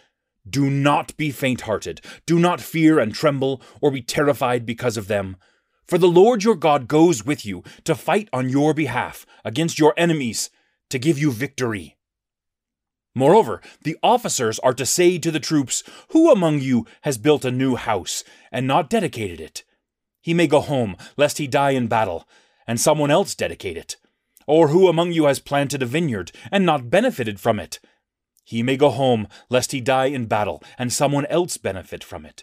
Do 0.49 0.71
not 0.71 1.17
be 1.17 1.31
faint 1.31 1.63
hearted, 1.63 2.01
do 2.25 2.39
not 2.39 2.61
fear 2.61 2.99
and 2.99 3.15
tremble, 3.15 3.61
or 3.81 3.91
be 3.91 4.03
terrified 4.03 4.65
because 4.65 4.97
of 4.97 5.09
them. 5.09 5.37
For 5.87 5.99
the 5.99 6.09
Lord 6.09 6.43
your 6.43 6.57
God 6.57 6.89
goes 6.89 7.25
with 7.25 7.45
you 7.45 7.63
to 7.85 7.95
fight 7.95 8.29
on 8.33 8.49
your 8.49 8.75
behalf 8.75 9.27
against 9.45 9.79
your 9.79 9.95
enemies, 9.97 10.51
to 10.91 10.99
give 10.99 11.19
you 11.19 11.31
victory. 11.31 11.97
Moreover, 13.15 13.63
the 13.83 13.97
officers 14.03 14.59
are 14.59 14.75
to 14.75 14.85
say 14.85 15.19
to 15.19 15.31
the 15.31 15.41
troops, 15.41 15.83
Who 16.11 16.31
among 16.31 16.61
you 16.61 16.87
has 17.03 17.19
built 17.19 17.45
a 17.45 17.51
new 17.51 17.77
house 17.77 18.23
and 18.53 18.67
not 18.67 18.91
dedicated 18.91 19.41
it? 19.41 19.65
He 20.27 20.35
may 20.35 20.49
go 20.49 20.61
home, 20.61 20.97
lest 21.17 21.39
he 21.39 21.47
die 21.47 21.71
in 21.71 21.87
battle, 21.87 22.27
and 22.67 22.81
someone 22.81 23.13
else 23.13 23.37
dedicate 23.37 23.77
it. 23.77 23.97
Or 24.49 24.71
who 24.71 24.89
among 24.89 25.13
you 25.13 25.27
has 25.27 25.39
planted 25.39 25.85
a 25.85 25.87
vineyard 25.87 26.33
and 26.51 26.67
not 26.67 26.91
benefited 26.91 27.39
from 27.39 27.61
it? 27.61 27.79
He 28.43 28.61
may 28.61 28.77
go 28.77 28.91
home, 28.91 29.29
lest 29.49 29.71
he 29.71 29.81
die 29.81 30.07
in 30.07 30.27
battle, 30.27 30.65
and 30.81 30.93
someone 30.93 31.27
else 31.27 31.59
benefit 31.59 32.03
from 32.03 32.27
it. 32.27 32.43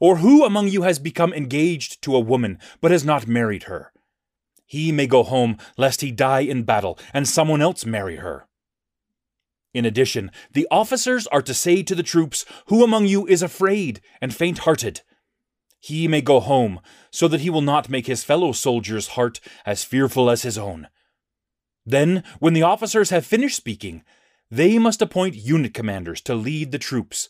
Or 0.00 0.16
who 0.16 0.44
among 0.44 0.66
you 0.66 0.82
has 0.82 0.98
become 0.98 1.32
engaged 1.32 2.02
to 2.02 2.16
a 2.16 2.26
woman, 2.32 2.58
but 2.80 2.90
has 2.90 3.04
not 3.04 3.28
married 3.28 3.64
her? 3.70 3.92
He 4.66 4.90
may 4.90 5.06
go 5.06 5.22
home, 5.22 5.58
lest 5.78 6.00
he 6.00 6.10
die 6.10 6.40
in 6.40 6.64
battle, 6.64 6.98
and 7.14 7.28
someone 7.28 7.62
else 7.62 7.86
marry 7.86 8.16
her. 8.16 8.48
In 9.72 9.84
addition, 9.84 10.32
the 10.54 10.66
officers 10.72 11.28
are 11.28 11.42
to 11.42 11.54
say 11.54 11.84
to 11.84 11.94
the 11.94 12.02
troops, 12.02 12.44
Who 12.66 12.82
among 12.82 13.06
you 13.06 13.28
is 13.28 13.44
afraid 13.44 14.00
and 14.20 14.34
faint 14.34 14.58
hearted? 14.66 15.02
He 15.84 16.06
may 16.06 16.20
go 16.20 16.38
home, 16.38 16.78
so 17.10 17.26
that 17.26 17.40
he 17.40 17.50
will 17.50 17.60
not 17.60 17.90
make 17.90 18.06
his 18.06 18.22
fellow 18.22 18.52
soldier's 18.52 19.08
heart 19.08 19.40
as 19.66 19.82
fearful 19.82 20.30
as 20.30 20.42
his 20.42 20.56
own. 20.56 20.86
Then, 21.84 22.22
when 22.38 22.52
the 22.52 22.62
officers 22.62 23.10
have 23.10 23.26
finished 23.26 23.56
speaking, 23.56 24.04
they 24.48 24.78
must 24.78 25.02
appoint 25.02 25.34
unit 25.34 25.74
commanders 25.74 26.20
to 26.20 26.36
lead 26.36 26.70
the 26.70 26.78
troops. 26.78 27.28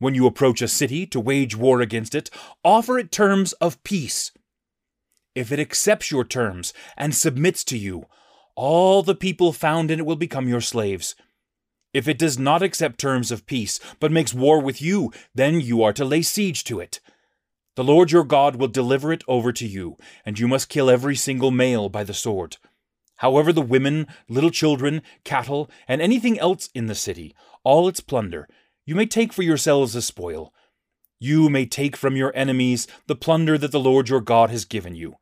When 0.00 0.16
you 0.16 0.26
approach 0.26 0.60
a 0.60 0.66
city 0.66 1.06
to 1.06 1.20
wage 1.20 1.54
war 1.54 1.80
against 1.80 2.16
it, 2.16 2.28
offer 2.64 2.98
it 2.98 3.12
terms 3.12 3.52
of 3.54 3.80
peace. 3.84 4.32
If 5.36 5.52
it 5.52 5.60
accepts 5.60 6.10
your 6.10 6.24
terms 6.24 6.74
and 6.96 7.14
submits 7.14 7.62
to 7.64 7.78
you, 7.78 8.06
all 8.56 9.04
the 9.04 9.14
people 9.14 9.52
found 9.52 9.92
in 9.92 10.00
it 10.00 10.06
will 10.06 10.16
become 10.16 10.48
your 10.48 10.60
slaves. 10.60 11.14
If 11.94 12.08
it 12.08 12.18
does 12.18 12.36
not 12.36 12.62
accept 12.62 12.98
terms 12.98 13.30
of 13.30 13.46
peace, 13.46 13.78
but 14.00 14.10
makes 14.10 14.34
war 14.34 14.60
with 14.60 14.82
you, 14.82 15.12
then 15.36 15.60
you 15.60 15.84
are 15.84 15.92
to 15.92 16.04
lay 16.04 16.22
siege 16.22 16.64
to 16.64 16.80
it. 16.80 16.98
The 17.76 17.84
Lord 17.84 18.10
your 18.10 18.24
God 18.24 18.56
will 18.56 18.68
deliver 18.68 19.12
it 19.12 19.22
over 19.28 19.52
to 19.52 19.66
you, 19.66 19.96
and 20.26 20.38
you 20.38 20.48
must 20.48 20.68
kill 20.68 20.90
every 20.90 21.16
single 21.16 21.50
male 21.50 21.88
by 21.88 22.04
the 22.04 22.14
sword. 22.14 22.56
However, 23.16 23.52
the 23.52 23.62
women, 23.62 24.06
little 24.28 24.50
children, 24.50 25.02
cattle, 25.24 25.70
and 25.86 26.00
anything 26.00 26.38
else 26.38 26.68
in 26.74 26.86
the 26.86 26.94
city, 26.94 27.34
all 27.62 27.86
its 27.86 28.00
plunder, 28.00 28.48
you 28.86 28.94
may 28.94 29.06
take 29.06 29.32
for 29.32 29.42
yourselves 29.42 29.94
as 29.94 30.06
spoil. 30.06 30.52
You 31.20 31.48
may 31.50 31.66
take 31.66 31.96
from 31.96 32.16
your 32.16 32.32
enemies 32.34 32.86
the 33.06 33.14
plunder 33.14 33.58
that 33.58 33.72
the 33.72 33.78
Lord 33.78 34.08
your 34.08 34.22
God 34.22 34.50
has 34.50 34.64
given 34.64 34.94
you. 34.94 35.16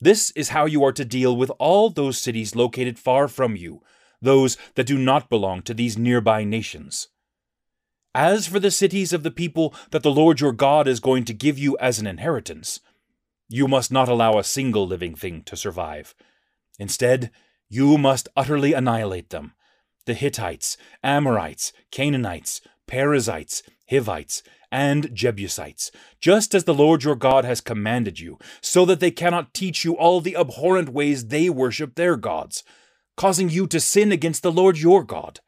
This 0.00 0.30
is 0.32 0.50
how 0.50 0.66
you 0.66 0.84
are 0.84 0.92
to 0.92 1.04
deal 1.04 1.36
with 1.36 1.50
all 1.58 1.90
those 1.90 2.18
cities 2.18 2.54
located 2.54 2.98
far 2.98 3.28
from 3.28 3.56
you, 3.56 3.80
those 4.20 4.56
that 4.74 4.86
do 4.86 4.98
not 4.98 5.30
belong 5.30 5.62
to 5.62 5.74
these 5.74 5.96
nearby 5.96 6.44
nations. 6.44 7.08
As 8.14 8.46
for 8.46 8.58
the 8.58 8.70
cities 8.70 9.12
of 9.12 9.22
the 9.22 9.30
people 9.30 9.74
that 9.90 10.02
the 10.02 10.10
Lord 10.10 10.40
your 10.40 10.52
God 10.52 10.88
is 10.88 11.00
going 11.00 11.24
to 11.26 11.34
give 11.34 11.58
you 11.58 11.76
as 11.78 11.98
an 11.98 12.06
inheritance, 12.06 12.80
you 13.48 13.68
must 13.68 13.92
not 13.92 14.08
allow 14.08 14.38
a 14.38 14.44
single 14.44 14.86
living 14.86 15.14
thing 15.14 15.42
to 15.44 15.56
survive. 15.56 16.14
Instead, 16.78 17.30
you 17.68 17.98
must 17.98 18.28
utterly 18.36 18.72
annihilate 18.72 19.30
them 19.30 19.52
the 20.06 20.14
Hittites, 20.14 20.78
Amorites, 21.02 21.72
Canaanites, 21.90 22.62
Perizzites, 22.86 23.62
Hivites, 23.90 24.42
and 24.72 25.14
Jebusites, 25.14 25.90
just 26.18 26.54
as 26.54 26.64
the 26.64 26.74
Lord 26.74 27.04
your 27.04 27.14
God 27.14 27.44
has 27.44 27.60
commanded 27.60 28.18
you, 28.18 28.38
so 28.62 28.86
that 28.86 29.00
they 29.00 29.10
cannot 29.10 29.52
teach 29.52 29.84
you 29.84 29.96
all 29.98 30.22
the 30.22 30.36
abhorrent 30.36 30.88
ways 30.88 31.26
they 31.26 31.50
worship 31.50 31.94
their 31.94 32.16
gods, 32.16 32.64
causing 33.16 33.50
you 33.50 33.66
to 33.66 33.78
sin 33.80 34.10
against 34.10 34.42
the 34.42 34.52
Lord 34.52 34.78
your 34.78 35.04
God. 35.04 35.40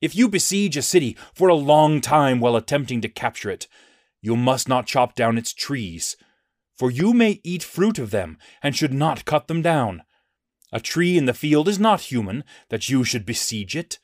If 0.00 0.14
you 0.14 0.28
besiege 0.28 0.76
a 0.76 0.82
city 0.82 1.16
for 1.34 1.48
a 1.48 1.54
long 1.54 2.00
time 2.00 2.38
while 2.38 2.54
attempting 2.54 3.00
to 3.00 3.08
capture 3.08 3.50
it, 3.50 3.66
you 4.20 4.36
must 4.36 4.68
not 4.68 4.86
chop 4.86 5.14
down 5.14 5.36
its 5.38 5.52
trees, 5.52 6.16
for 6.76 6.90
you 6.90 7.12
may 7.12 7.40
eat 7.42 7.62
fruit 7.62 7.98
of 7.98 8.10
them, 8.10 8.38
and 8.62 8.76
should 8.76 8.92
not 8.92 9.24
cut 9.24 9.48
them 9.48 9.62
down. 9.62 10.02
A 10.72 10.80
tree 10.80 11.16
in 11.16 11.24
the 11.24 11.34
field 11.34 11.66
is 11.66 11.78
not 11.78 12.12
human, 12.12 12.44
that 12.68 12.88
you 12.88 13.02
should 13.02 13.26
besiege 13.26 13.74
it. 13.74 13.98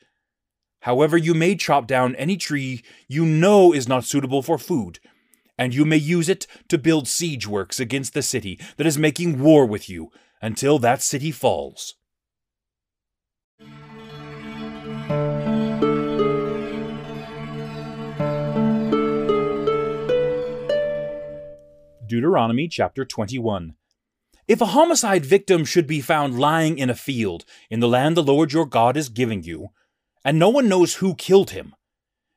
However, 0.80 1.16
you 1.16 1.32
may 1.32 1.54
chop 1.54 1.86
down 1.86 2.16
any 2.16 2.36
tree 2.36 2.82
you 3.06 3.24
know 3.24 3.72
is 3.72 3.88
not 3.88 4.04
suitable 4.04 4.42
for 4.42 4.58
food, 4.58 4.98
and 5.56 5.74
you 5.74 5.84
may 5.84 5.96
use 5.96 6.28
it 6.28 6.46
to 6.68 6.78
build 6.78 7.06
siege 7.06 7.46
works 7.46 7.78
against 7.78 8.14
the 8.14 8.22
city 8.22 8.58
that 8.76 8.86
is 8.86 8.98
making 8.98 9.40
war 9.40 9.64
with 9.64 9.88
you 9.88 10.10
until 10.42 10.78
that 10.80 11.02
city 11.02 11.30
falls. 11.30 11.94
Deuteronomy 22.14 22.68
chapter 22.68 23.04
21. 23.04 23.74
If 24.46 24.60
a 24.60 24.66
homicide 24.66 25.26
victim 25.26 25.64
should 25.64 25.88
be 25.88 26.00
found 26.00 26.38
lying 26.38 26.78
in 26.78 26.88
a 26.88 26.94
field 26.94 27.44
in 27.68 27.80
the 27.80 27.88
land 27.88 28.16
the 28.16 28.22
Lord 28.22 28.52
your 28.52 28.66
God 28.66 28.96
is 28.96 29.08
giving 29.08 29.42
you, 29.42 29.70
and 30.24 30.38
no 30.38 30.48
one 30.48 30.68
knows 30.68 30.94
who 30.94 31.16
killed 31.16 31.50
him, 31.50 31.74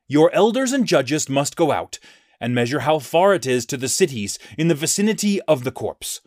your 0.08 0.34
elders 0.34 0.72
and 0.72 0.88
judges 0.88 1.30
must 1.30 1.56
go 1.56 1.72
out 1.72 2.00
and 2.42 2.56
measure 2.56 2.80
how 2.80 2.98
far 2.98 3.36
it 3.36 3.46
is 3.46 3.68
to 3.68 3.78
the 3.78 3.88
cities 3.88 4.40
in 4.58 4.68
the 4.68 4.74
vicinity 4.74 5.40
of 5.42 5.64
the 5.64 5.72
corpse. 5.72 6.22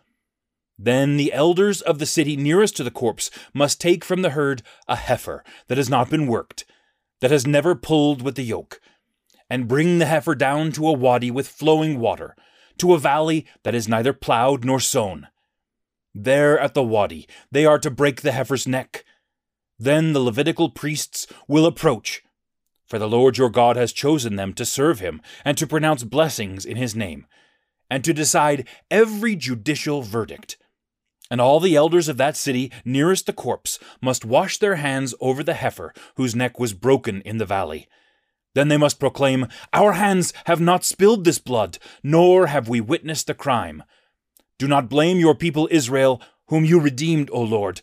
Then 0.79 1.17
the 1.17 1.33
elders 1.33 1.81
of 1.83 1.99
the 1.99 2.07
city 2.07 2.37
nearest 2.37 2.77
to 2.77 2.85
the 2.85 2.93
corpse 2.93 3.33
must 3.53 3.81
take 3.81 4.05
from 4.05 4.23
the 4.23 4.31
herd 4.31 4.63
a 4.87 4.95
heifer 4.95 5.43
that 5.67 5.77
has 5.77 5.91
not 5.91 6.09
been 6.09 6.29
worked, 6.29 6.65
that 7.21 7.33
has 7.33 7.49
never 7.49 7.75
pulled 7.75 8.23
with 8.23 8.37
the 8.37 8.45
yoke, 8.45 8.81
and 9.51 9.67
bring 9.67 9.99
the 9.99 10.07
heifer 10.07 10.37
down 10.37 10.71
to 10.71 10.87
a 10.87 10.93
wadi 10.93 11.33
with 11.33 11.49
flowing 11.49 11.99
water, 11.99 12.37
to 12.81 12.95
a 12.95 12.99
valley 12.99 13.47
that 13.63 13.75
is 13.75 13.89
neither 13.89 14.13
plowed 14.13 14.65
nor 14.65 14.81
sown 14.81 15.29
there 16.15 16.59
at 16.59 16.75
the 16.75 16.83
wadi, 16.83 17.29
they 17.51 17.65
are 17.65 17.79
to 17.79 17.91
break 17.91 18.23
the 18.23 18.33
heifer's 18.33 18.67
neck. 18.67 19.05
Then 19.79 20.13
the 20.13 20.21
Levitical 20.21 20.71
priests 20.71 21.27
will 21.47 21.67
approach, 21.67 22.23
for 22.87 22.99
the 22.99 23.09
Lord 23.09 23.39
your 23.39 23.51
God 23.51 23.77
has 23.77 23.93
chosen 23.93 24.37
them 24.37 24.53
to 24.55 24.65
serve 24.65 25.01
him 25.01 25.23
and 25.45 25.57
to 25.57 25.67
pronounce 25.67 26.05
blessings 26.05 26.65
in 26.65 26.77
his 26.77 26.95
name, 26.95 27.27
and 27.89 28.05
to 28.05 28.13
decide 28.13 28.69
every 28.91 29.37
judicial 29.37 30.03
verdict. 30.03 30.59
And 31.31 31.41
all 31.41 31.61
the 31.61 31.77
elders 31.77 32.09
of 32.09 32.17
that 32.17 32.37
city 32.37 32.73
nearest 32.85 33.27
the 33.27 33.33
corpse 33.33 33.79
must 34.01 34.25
wash 34.25 34.59
their 34.59 34.77
hands 34.77 35.15
over 35.21 35.45
the 35.45 35.55
heifer 35.55 35.95
whose 36.17 36.35
neck 36.35 36.59
was 36.59 36.75
broken 36.75 37.21
in 37.23 37.39
the 37.39 37.47
valley. 37.47 37.89
Then 38.55 38.69
they 38.69 38.77
must 38.77 38.99
proclaim, 38.99 39.47
Our 39.73 39.93
hands 39.93 40.33
have 40.47 40.61
not 40.61 40.85
spilled 40.85 41.25
this 41.25 41.39
blood, 41.39 41.79
nor 42.03 42.49
have 42.49 42.69
we 42.69 42.81
witnessed 42.81 43.27
the 43.27 43.35
crime. 43.35 43.83
Do 44.59 44.67
not 44.67 44.89
blame 44.89 45.19
your 45.19 45.35
people 45.35 45.69
Israel, 45.71 46.21
whom 46.49 46.65
you 46.65 46.81
redeemed, 46.81 47.31
O 47.33 47.41
Lord, 47.41 47.81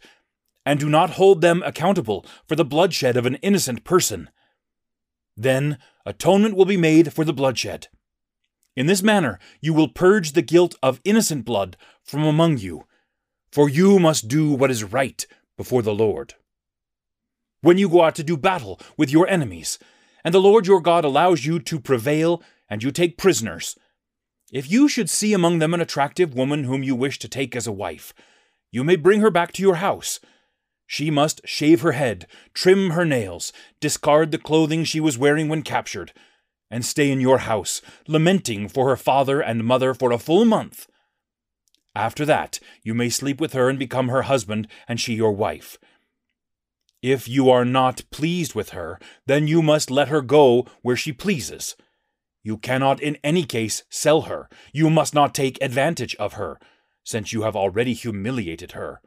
and 0.66 0.80
do 0.80 0.90
not 0.90 1.12
hold 1.12 1.42
them 1.42 1.64
accountable 1.66 2.26
for 2.46 2.56
the 2.56 2.66
bloodshed 2.66 3.16
of 3.16 3.26
an 3.26 3.36
innocent 3.36 3.86
person. 3.86 4.30
Then 5.38 5.78
atonement 6.06 6.56
will 6.56 6.66
be 6.66 6.76
made 6.76 7.14
for 7.14 7.24
the 7.24 7.34
bloodshed. 7.34 7.88
In 8.76 8.86
this 8.86 9.02
manner 9.02 9.40
you 9.62 9.74
will 9.74 9.88
purge 9.88 10.34
the 10.34 10.42
guilt 10.42 10.76
of 10.84 11.00
innocent 11.06 11.46
blood 11.46 11.78
from 12.04 12.24
among 12.24 12.58
you, 12.58 12.86
for 13.52 13.70
you 13.70 13.98
must 13.98 14.28
do 14.28 14.52
what 14.52 14.70
is 14.70 14.84
right 14.84 15.26
before 15.58 15.82
the 15.82 15.96
Lord. 15.96 16.34
When 17.62 17.78
you 17.78 17.88
go 17.88 18.04
out 18.04 18.16
to 18.16 18.24
do 18.24 18.36
battle 18.36 18.80
with 18.98 19.10
your 19.10 19.28
enemies, 19.28 19.80
and 20.28 20.34
the 20.34 20.42
Lord 20.42 20.68
your 20.68 20.82
God 20.82 21.06
allows 21.06 21.46
you 21.46 21.58
to 21.58 21.80
prevail, 21.80 22.44
and 22.70 22.84
you 22.84 22.92
take 22.92 23.18
prisoners, 23.18 23.78
if 24.52 24.70
you 24.70 24.90
should 24.90 25.10
see 25.10 25.32
among 25.32 25.60
them 25.60 25.74
an 25.74 25.80
attractive 25.80 26.34
woman 26.34 26.66
whom 26.66 26.84
you 26.84 26.98
wish 26.98 27.18
to 27.20 27.30
take 27.30 27.56
as 27.56 27.66
a 27.66 27.72
wife, 27.72 28.14
you 28.70 28.84
may 28.84 28.98
bring 28.98 29.22
her 29.22 29.32
back 29.32 29.54
to 29.54 29.62
your 29.62 29.76
house. 29.76 30.20
She 30.86 31.10
must 31.10 31.40
shave 31.48 31.80
her 31.80 31.94
head, 31.94 32.28
trim 32.54 32.90
her 32.90 33.06
nails, 33.06 33.54
discard 33.80 34.32
the 34.32 34.38
clothing 34.38 34.84
she 34.84 35.00
was 35.00 35.18
wearing 35.18 35.48
when 35.48 35.62
captured, 35.62 36.12
and 36.70 36.84
stay 36.84 37.10
in 37.10 37.22
your 37.22 37.38
house, 37.38 37.82
lamenting 38.06 38.68
for 38.68 38.90
her 38.90 38.98
father 38.98 39.40
and 39.40 39.64
mother 39.64 39.94
for 39.94 40.12
a 40.12 40.20
full 40.20 40.44
month. 40.44 40.88
After 41.96 42.26
that, 42.26 42.60
you 42.84 42.94
may 42.94 43.08
sleep 43.08 43.40
with 43.40 43.54
her 43.54 43.70
and 43.70 43.80
become 43.80 44.10
her 44.10 44.24
husband, 44.24 44.68
and 44.90 45.00
she 45.00 45.14
your 45.14 45.32
wife. 45.32 45.78
If 47.10 47.26
you 47.30 47.50
are 47.50 47.64
not 47.64 48.04
pleased 48.12 48.54
with 48.54 48.72
her, 48.72 49.00
then 49.28 49.48
you 49.48 49.62
must 49.62 49.90
let 49.90 50.10
her 50.10 50.22
go 50.22 50.66
where 50.82 50.98
she 50.98 51.14
pleases. 51.14 51.78
You 52.44 52.58
cannot 52.58 53.02
in 53.02 53.18
any 53.24 53.46
case 53.46 53.84
sell 53.90 54.24
her. 54.24 54.50
You 54.74 54.90
must 54.90 55.14
not 55.14 55.34
take 55.34 55.58
advantage 55.62 56.16
of 56.16 56.34
her, 56.34 56.60
since 57.06 57.32
you 57.32 57.44
have 57.44 57.56
already 57.56 57.94
humiliated 57.94 58.74
her. 58.74 59.00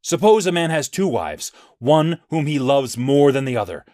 Suppose 0.00 0.46
a 0.46 0.52
man 0.52 0.70
has 0.70 0.88
two 0.88 1.08
wives, 1.08 1.50
one 1.80 2.20
whom 2.30 2.46
he 2.46 2.60
loves 2.60 2.96
more 2.96 3.32
than 3.32 3.46
the 3.46 3.56
other, 3.56 3.84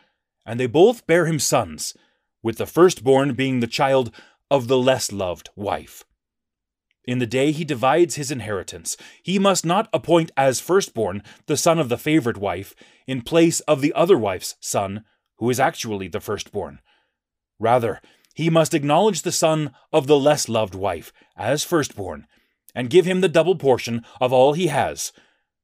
and 0.44 0.60
they 0.60 0.66
both 0.66 1.06
bear 1.06 1.24
him 1.24 1.38
sons 1.38 1.96
with 2.42 2.58
the 2.58 2.66
firstborn 2.66 3.32
being 3.32 3.60
the 3.60 3.66
child 3.66 4.14
of 4.50 4.68
the 4.68 4.76
less 4.76 5.12
loved 5.12 5.48
wife. 5.56 6.04
In 7.06 7.18
the 7.18 7.26
day 7.26 7.52
he 7.52 7.64
divides 7.64 8.14
his 8.14 8.30
inheritance, 8.30 8.96
he 9.22 9.38
must 9.38 9.64
not 9.64 9.88
appoint 9.92 10.32
as 10.36 10.60
firstborn 10.60 11.22
the 11.46 11.56
son 11.56 11.78
of 11.78 11.88
the 11.88 11.98
favored 11.98 12.38
wife 12.38 12.74
in 13.06 13.22
place 13.22 13.60
of 13.60 13.80
the 13.80 13.92
other 13.92 14.16
wife's 14.16 14.56
son, 14.60 15.04
who 15.36 15.50
is 15.50 15.60
actually 15.60 16.08
the 16.08 16.20
firstborn. 16.20 16.80
Rather, 17.58 18.00
he 18.34 18.50
must 18.50 18.74
acknowledge 18.74 19.22
the 19.22 19.32
son 19.32 19.74
of 19.92 20.06
the 20.06 20.18
less 20.18 20.48
loved 20.48 20.74
wife 20.74 21.12
as 21.36 21.62
firstborn, 21.62 22.26
and 22.74 22.90
give 22.90 23.04
him 23.04 23.20
the 23.20 23.28
double 23.28 23.56
portion 23.56 24.04
of 24.20 24.32
all 24.32 24.54
he 24.54 24.68
has, 24.68 25.12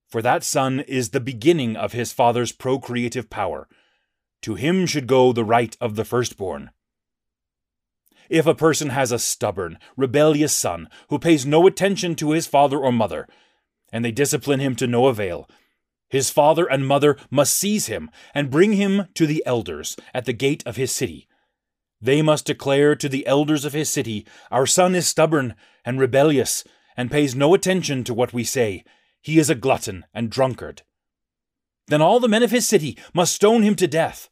for 0.09 0.23
that 0.23 0.45
son 0.45 0.81
is 0.81 1.11
the 1.11 1.21
beginning 1.21 1.77
of 1.77 1.93
his 1.93 2.13
father's 2.13 2.53
procreative 2.53 3.31
power 3.31 3.67
to 4.43 4.55
him 4.55 4.87
should 4.87 5.07
go 5.07 5.33
the 5.33 5.45
right 5.45 5.77
of 5.81 5.97
the 5.97 6.05
firstborn. 6.05 6.71
If 8.31 8.47
a 8.47 8.55
person 8.55 8.91
has 8.91 9.11
a 9.13 9.19
stubborn, 9.19 9.77
rebellious 9.97 10.55
son 10.55 10.89
who 11.09 11.19
pays 11.19 11.45
no 11.45 11.67
attention 11.67 12.15
to 12.17 12.31
his 12.31 12.47
father 12.47 12.79
or 12.79 12.93
mother, 12.93 13.27
and 13.93 14.05
they 14.05 14.13
discipline 14.13 14.61
him 14.61 14.77
to 14.77 14.87
no 14.87 15.09
avail, 15.09 15.49
his 16.09 16.31
father 16.31 16.65
and 16.67 16.87
mother 16.87 17.17
must 17.31 17.55
seize 17.55 17.87
him 17.87 18.11
and 18.35 18.51
bring 18.51 18.73
him 18.75 19.07
to 19.15 19.27
the 19.27 19.43
elders 19.47 19.97
at 20.15 20.25
the 20.25 20.33
gate 20.33 20.63
of 20.65 20.77
his 20.77 20.93
city. 20.93 21.29
They 22.01 22.23
must 22.23 22.47
declare 22.47 22.97
to 22.97 23.09
the 23.09 23.27
elders 23.27 23.65
of 23.65 23.73
his 23.73 23.91
city, 23.91 24.27
Our 24.51 24.67
son 24.67 24.95
is 24.95 25.07
stubborn 25.07 25.55
and 25.85 26.01
rebellious, 26.01 26.65
and 26.97 27.11
pays 27.11 27.35
no 27.35 27.53
attention 27.55 28.05
to 28.05 28.15
what 28.15 28.33
we 28.33 28.43
say. 28.43 28.85
He 29.21 29.39
is 29.39 29.51
a 29.51 29.55
glutton 29.55 30.05
and 30.15 30.31
drunkard. 30.31 30.83
Then 31.89 32.01
all 32.01 32.21
the 32.21 32.29
men 32.29 32.43
of 32.43 32.51
his 32.51 32.67
city 32.67 32.97
must 33.13 33.35
stone 33.35 33.63
him 33.63 33.75
to 33.77 33.87
death. 33.87 34.29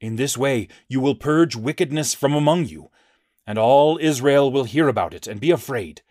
In 0.00 0.16
this 0.16 0.36
way 0.36 0.68
you 0.88 1.00
will 1.00 1.14
purge 1.14 1.56
wickedness 1.56 2.14
from 2.14 2.34
among 2.34 2.66
you, 2.66 2.90
and 3.46 3.58
all 3.58 3.98
Israel 4.00 4.50
will 4.50 4.64
hear 4.64 4.88
about 4.88 5.14
it 5.14 5.26
and 5.26 5.40
be 5.40 5.50
afraid. 5.50 6.02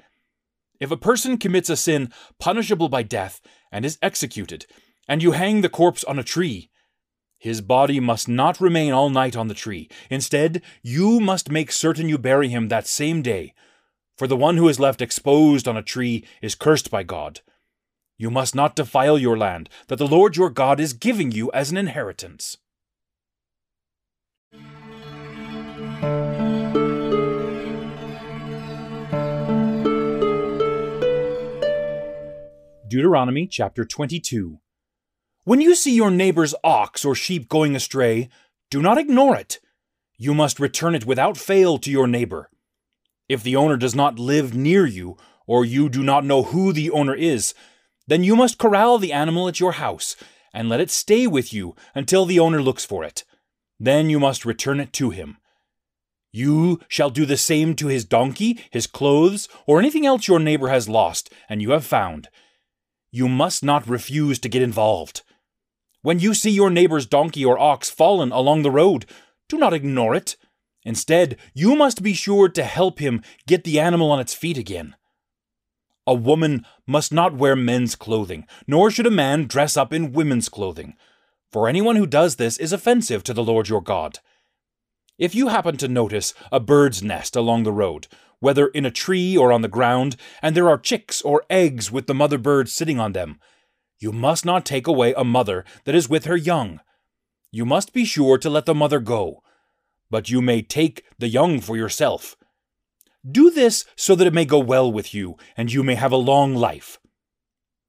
If 0.80 0.92
a 0.92 0.98
person 0.98 1.38
commits 1.38 1.70
a 1.70 1.78
sin 1.78 2.12
punishable 2.40 2.90
by 2.90 3.04
death 3.04 3.42
and 3.72 3.86
is 3.86 3.98
executed, 4.02 4.66
and 5.08 5.24
you 5.24 5.32
hang 5.32 5.62
the 5.62 5.70
corpse 5.70 6.04
on 6.04 6.20
a 6.20 6.24
tree, 6.24 6.70
his 7.40 7.62
body 7.62 8.00
must 8.00 8.28
not 8.28 8.60
remain 8.60 8.92
all 8.92 9.10
night 9.10 9.36
on 9.36 9.48
the 9.48 9.54
tree. 9.54 9.88
Instead, 10.10 10.62
you 10.82 11.20
must 11.20 11.52
make 11.52 11.72
certain 11.72 12.10
you 12.10 12.18
bury 12.18 12.50
him 12.50 12.68
that 12.68 12.88
same 12.88 13.22
day, 13.22 13.54
for 14.18 14.28
the 14.28 14.36
one 14.36 14.58
who 14.58 14.68
is 14.68 14.80
left 14.80 15.02
exposed 15.02 15.68
on 15.68 15.78
a 15.78 15.84
tree 15.84 16.26
is 16.42 16.56
cursed 16.56 16.90
by 16.90 17.04
God. 17.04 17.42
You 18.18 18.32
must 18.32 18.56
not 18.56 18.76
defile 18.76 19.20
your 19.20 19.38
land 19.38 19.70
that 19.88 19.98
the 19.98 20.08
Lord 20.08 20.36
your 20.36 20.50
God 20.50 20.80
is 20.80 20.94
giving 20.94 21.32
you 21.32 21.52
as 21.52 21.70
an 21.70 21.78
inheritance. 21.78 22.58
Deuteronomy 32.88 33.48
chapter 33.48 33.84
22. 33.84 34.60
When 35.44 35.60
you 35.60 35.76
see 35.76 35.94
your 35.94 36.12
neighbor's 36.12 36.56
ox 36.64 37.04
or 37.04 37.16
sheep 37.16 37.50
going 37.50 37.76
astray, 37.76 38.30
do 38.70 38.82
not 38.82 38.98
ignore 38.98 39.36
it. 39.36 39.60
You 40.18 40.34
must 40.34 40.60
return 40.60 40.96
it 40.96 41.06
without 41.06 41.38
fail 41.38 41.78
to 41.80 41.92
your 41.92 42.08
neighbor. 42.08 42.50
If 43.28 43.44
the 43.44 43.56
owner 43.56 43.76
does 43.76 43.96
not 43.96 44.20
live 44.20 44.56
near 44.56 44.86
you, 44.86 45.18
or 45.46 45.66
you 45.66 45.90
do 45.90 46.02
not 46.02 46.24
know 46.24 46.44
who 46.44 46.72
the 46.72 46.90
owner 46.92 47.14
is, 47.14 47.54
then 48.08 48.24
you 48.24 48.36
must 48.36 48.58
corral 48.58 48.98
the 48.98 49.12
animal 49.12 49.48
at 49.48 49.60
your 49.60 49.74
house 49.74 50.16
and 50.54 50.70
let 50.70 50.80
it 50.80 50.90
stay 50.90 51.28
with 51.28 51.54
you 51.54 51.76
until 51.94 52.26
the 52.26 52.40
owner 52.40 52.62
looks 52.62 52.86
for 52.86 53.04
it. 53.04 53.24
Then 53.80 54.10
you 54.10 54.20
must 54.20 54.46
return 54.46 54.80
it 54.80 54.94
to 54.94 55.10
him. 55.10 55.38
You 56.32 56.80
shall 56.88 57.10
do 57.10 57.26
the 57.26 57.38
same 57.38 57.76
to 57.76 57.88
his 57.88 58.06
donkey, 58.06 58.60
his 58.72 58.88
clothes, 58.88 59.50
or 59.66 59.80
anything 59.80 60.06
else 60.06 60.28
your 60.28 60.40
neighbor 60.40 60.70
has 60.70 60.88
lost 60.88 61.34
and 61.50 61.62
you 61.62 61.72
have 61.72 61.86
found. 61.86 62.30
You 63.18 63.28
must 63.28 63.64
not 63.64 63.90
refuse 63.90 64.38
to 64.38 64.48
get 64.48 64.62
involved. 64.62 65.24
When 66.04 66.20
you 66.20 66.36
see 66.36 66.52
your 66.52 66.70
neighbor's 66.70 67.08
donkey 67.08 67.44
or 67.44 67.58
ox 67.58 67.90
fallen 67.90 68.32
along 68.32 68.62
the 68.62 68.70
road, 68.70 69.08
do 69.50 69.58
not 69.58 69.74
ignore 69.74 70.14
it. 70.14 70.38
Instead, 70.84 71.36
you 71.56 71.76
must 71.76 72.04
be 72.04 72.14
sure 72.14 72.48
to 72.48 72.64
help 72.64 73.00
him 73.00 73.24
get 73.48 73.64
the 73.64 73.80
animal 73.80 74.12
on 74.12 74.20
its 74.20 74.36
feet 74.36 74.56
again. 74.56 74.96
A 76.06 76.14
woman 76.14 76.64
must 76.86 77.12
not 77.12 77.34
wear 77.34 77.56
men's 77.56 77.96
clothing, 77.96 78.46
nor 78.68 78.92
should 78.92 79.08
a 79.08 79.12
man 79.26 79.48
dress 79.48 79.76
up 79.76 79.92
in 79.92 80.14
women's 80.14 80.48
clothing, 80.48 80.96
for 81.52 81.68
anyone 81.68 81.96
who 81.96 82.06
does 82.06 82.36
this 82.36 82.60
is 82.60 82.72
offensive 82.72 83.24
to 83.24 83.34
the 83.34 83.44
Lord 83.44 83.68
your 83.68 83.82
God. 83.82 84.20
If 85.18 85.34
you 85.34 85.48
happen 85.48 85.78
to 85.78 85.88
notice 85.88 86.36
a 86.52 86.60
bird's 86.60 87.02
nest 87.02 87.36
along 87.36 87.64
the 87.64 87.74
road, 87.74 88.06
whether 88.40 88.68
in 88.68 88.86
a 88.86 88.92
tree 88.92 89.36
or 89.36 89.52
on 89.52 89.62
the 89.62 89.68
ground, 89.68 90.16
and 90.42 90.56
there 90.56 90.70
are 90.70 90.78
chicks 90.78 91.22
or 91.22 91.44
eggs 91.50 91.92
with 91.92 92.08
the 92.08 92.14
mother 92.14 92.38
bird 92.38 92.70
sitting 92.70 93.00
on 93.00 93.14
them, 93.14 93.40
you 94.00 94.12
must 94.12 94.46
not 94.46 94.66
take 94.66 94.86
away 94.86 95.14
a 95.14 95.24
mother 95.24 95.66
that 95.86 95.96
is 95.96 96.10
with 96.10 96.26
her 96.26 96.38
young. 96.38 96.80
You 97.52 97.66
must 97.66 97.94
be 97.94 98.06
sure 98.06 98.38
to 98.38 98.50
let 98.50 98.66
the 98.66 98.76
mother 98.76 99.00
go, 99.00 99.42
but 100.10 100.30
you 100.30 100.42
may 100.42 100.62
take 100.62 101.04
the 101.18 101.28
young 101.28 101.60
for 101.60 101.76
yourself. 101.76 102.36
Do 103.30 103.50
this 103.50 103.86
so 103.96 104.16
that 104.16 104.28
it 104.28 104.34
may 104.34 104.46
go 104.46 104.60
well 104.60 104.92
with 104.92 105.14
you, 105.14 105.38
and 105.56 105.74
you 105.74 105.84
may 105.84 105.96
have 105.96 106.12
a 106.12 106.18
long 106.18 106.54
life. 106.54 107.00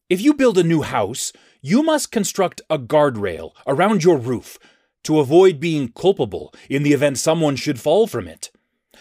If 0.08 0.22
you 0.22 0.32
build 0.32 0.56
a 0.56 0.62
new 0.62 0.82
house, 0.82 1.32
you 1.60 1.82
must 1.82 2.10
construct 2.10 2.62
a 2.70 2.78
guardrail 2.78 3.52
around 3.66 4.02
your 4.02 4.16
roof 4.16 4.58
to 5.04 5.20
avoid 5.20 5.60
being 5.60 5.92
culpable 5.92 6.54
in 6.70 6.82
the 6.82 6.92
event 6.92 7.18
someone 7.18 7.56
should 7.56 7.78
fall 7.78 8.06
from 8.06 8.26
it. 8.26 8.50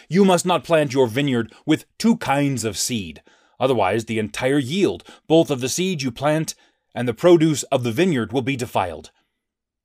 You 0.10 0.26
must 0.26 0.46
not 0.46 0.64
plant 0.64 0.94
your 0.94 1.08
vineyard 1.08 1.54
with 1.66 1.86
two 1.98 2.18
kinds 2.18 2.64
of 2.64 2.78
seed, 2.78 3.22
otherwise, 3.60 4.06
the 4.06 4.20
entire 4.20 4.60
yield, 4.60 5.04
both 5.28 5.50
of 5.50 5.62
the 5.62 5.70
seed 5.70 6.02
you 6.02 6.12
plant 6.12 6.56
and 6.94 7.08
the 7.08 7.14
produce 7.14 7.64
of 7.64 7.84
the 7.84 7.92
vineyard, 7.92 8.34
will 8.34 8.42
be 8.42 8.56
defiled. 8.56 9.12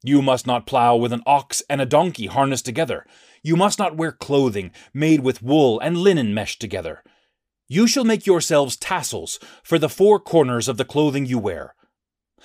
You 0.02 0.22
must 0.22 0.46
not 0.46 0.66
plow 0.66 0.96
with 0.96 1.12
an 1.12 1.22
ox 1.26 1.62
and 1.70 1.80
a 1.80 1.86
donkey 1.86 2.26
harnessed 2.26 2.64
together. 2.64 3.06
You 3.42 3.56
must 3.56 3.78
not 3.78 3.96
wear 3.96 4.12
clothing 4.12 4.72
made 4.92 5.20
with 5.20 5.42
wool 5.42 5.78
and 5.80 5.98
linen 5.98 6.34
meshed 6.34 6.60
together. 6.60 7.02
You 7.68 7.86
shall 7.86 8.04
make 8.04 8.26
yourselves 8.26 8.76
tassels 8.76 9.38
for 9.62 9.78
the 9.78 9.88
four 9.88 10.18
corners 10.18 10.68
of 10.68 10.76
the 10.76 10.84
clothing 10.84 11.26
you 11.26 11.38
wear. 11.38 11.74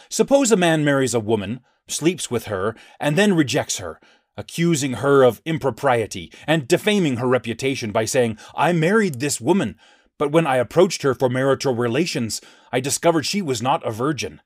Suppose 0.09 0.51
a 0.51 0.57
man 0.57 0.85
marries 0.85 1.13
a 1.13 1.19
woman, 1.19 1.61
sleeps 1.87 2.29
with 2.29 2.45
her, 2.45 2.75
and 2.99 3.17
then 3.17 3.35
rejects 3.35 3.79
her, 3.79 3.99
accusing 4.37 4.93
her 4.93 5.23
of 5.23 5.41
impropriety 5.43 6.31
and 6.45 6.67
defaming 6.67 7.17
her 7.17 7.27
reputation 7.27 7.91
by 7.91 8.05
saying, 8.05 8.37
I 8.55 8.71
married 8.71 9.19
this 9.19 9.41
woman, 9.41 9.75
but 10.17 10.31
when 10.31 10.47
I 10.47 10.57
approached 10.57 11.01
her 11.01 11.13
for 11.13 11.29
marital 11.29 11.75
relations, 11.75 12.39
I 12.71 12.79
discovered 12.79 13.25
she 13.25 13.41
was 13.41 13.61
not 13.61 13.85
a 13.85 13.91
virgin. 13.91 14.41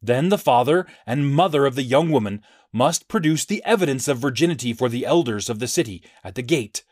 Then 0.00 0.30
the 0.30 0.38
father 0.38 0.86
and 1.06 1.32
mother 1.32 1.64
of 1.66 1.76
the 1.76 1.84
young 1.84 2.10
woman 2.10 2.42
must 2.72 3.06
produce 3.06 3.44
the 3.44 3.62
evidence 3.64 4.08
of 4.08 4.18
virginity 4.18 4.72
for 4.72 4.88
the 4.88 5.06
elders 5.06 5.48
of 5.48 5.58
the 5.60 5.68
city 5.68 6.02
at 6.24 6.34
the 6.34 6.42
gate. 6.42 6.82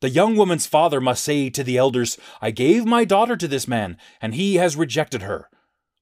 The 0.00 0.10
young 0.10 0.36
woman's 0.36 0.66
father 0.66 1.00
must 1.00 1.22
say 1.22 1.50
to 1.50 1.62
the 1.62 1.76
elders, 1.76 2.18
I 2.40 2.50
gave 2.50 2.84
my 2.84 3.04
daughter 3.04 3.36
to 3.36 3.48
this 3.48 3.68
man, 3.68 3.96
and 4.20 4.34
he 4.34 4.56
has 4.56 4.76
rejected 4.76 5.22
her. 5.22 5.48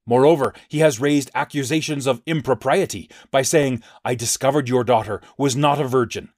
Moreover, 0.09 0.55
he 0.69 0.79
has 0.79 1.01
raised 1.01 1.31
accusations 1.35 2.07
of 2.07 2.23
impropriety 2.25 3.11
by 3.31 3.43
saying, 3.43 3.83
I 4.07 4.15
discovered 4.15 4.67
your 4.67 4.83
daughter 4.83 5.21
was 5.37 5.55
not 5.55 5.79
a 5.79 5.87
virgin. 5.87 6.31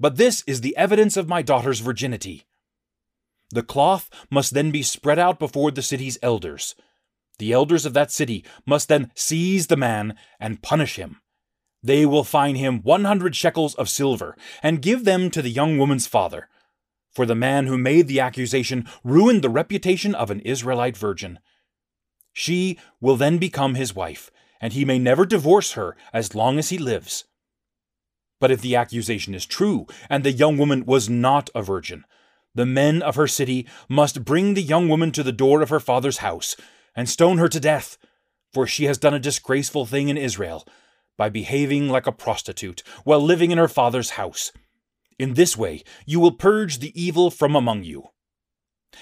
But 0.00 0.16
this 0.16 0.42
is 0.46 0.62
the 0.62 0.74
evidence 0.78 1.14
of 1.14 1.28
my 1.28 1.42
daughter's 1.42 1.80
virginity. 1.80 2.46
The 3.50 3.62
cloth 3.62 4.08
must 4.30 4.54
then 4.54 4.70
be 4.70 4.82
spread 4.82 5.18
out 5.18 5.38
before 5.38 5.70
the 5.70 5.82
city's 5.82 6.16
elders. 6.22 6.74
The 7.38 7.52
elders 7.52 7.84
of 7.84 7.92
that 7.92 8.10
city 8.10 8.46
must 8.64 8.88
then 8.88 9.12
seize 9.14 9.66
the 9.66 9.76
man 9.76 10.16
and 10.40 10.62
punish 10.62 10.96
him. 10.96 11.20
They 11.82 12.06
will 12.06 12.24
fine 12.24 12.56
him 12.56 12.80
100 12.82 13.36
shekels 13.36 13.74
of 13.74 13.90
silver 13.90 14.38
and 14.62 14.80
give 14.80 15.04
them 15.04 15.30
to 15.32 15.42
the 15.42 15.50
young 15.50 15.76
woman's 15.76 16.06
father. 16.06 16.48
For 17.12 17.26
the 17.26 17.34
man 17.34 17.66
who 17.66 17.76
made 17.76 18.08
the 18.08 18.20
accusation 18.20 18.88
ruined 19.04 19.42
the 19.42 19.50
reputation 19.50 20.14
of 20.14 20.30
an 20.30 20.40
Israelite 20.40 20.96
virgin. 20.96 21.38
She 22.38 22.78
will 23.00 23.16
then 23.16 23.38
become 23.38 23.74
his 23.74 23.96
wife, 23.96 24.30
and 24.60 24.72
he 24.72 24.84
may 24.84 24.96
never 24.96 25.26
divorce 25.26 25.72
her 25.72 25.96
as 26.12 26.36
long 26.36 26.56
as 26.56 26.68
he 26.68 26.78
lives. 26.78 27.24
But 28.38 28.52
if 28.52 28.60
the 28.60 28.76
accusation 28.76 29.34
is 29.34 29.44
true, 29.44 29.88
and 30.08 30.22
the 30.22 30.30
young 30.30 30.56
woman 30.56 30.84
was 30.84 31.10
not 31.10 31.50
a 31.52 31.62
virgin, 31.62 32.04
the 32.54 32.64
men 32.64 33.02
of 33.02 33.16
her 33.16 33.26
city 33.26 33.66
must 33.88 34.24
bring 34.24 34.54
the 34.54 34.62
young 34.62 34.88
woman 34.88 35.10
to 35.12 35.24
the 35.24 35.32
door 35.32 35.62
of 35.62 35.70
her 35.70 35.80
father's 35.80 36.18
house 36.18 36.54
and 36.94 37.08
stone 37.08 37.38
her 37.38 37.48
to 37.48 37.58
death, 37.58 37.98
for 38.52 38.68
she 38.68 38.84
has 38.84 38.98
done 38.98 39.14
a 39.14 39.18
disgraceful 39.18 39.84
thing 39.84 40.08
in 40.08 40.16
Israel 40.16 40.64
by 41.16 41.28
behaving 41.28 41.88
like 41.88 42.06
a 42.06 42.12
prostitute 42.12 42.84
while 43.02 43.20
living 43.20 43.50
in 43.50 43.58
her 43.58 43.66
father's 43.66 44.10
house. 44.10 44.52
In 45.18 45.34
this 45.34 45.56
way 45.56 45.82
you 46.06 46.20
will 46.20 46.30
purge 46.30 46.78
the 46.78 46.92
evil 46.94 47.32
from 47.32 47.56
among 47.56 47.82
you. 47.82 48.10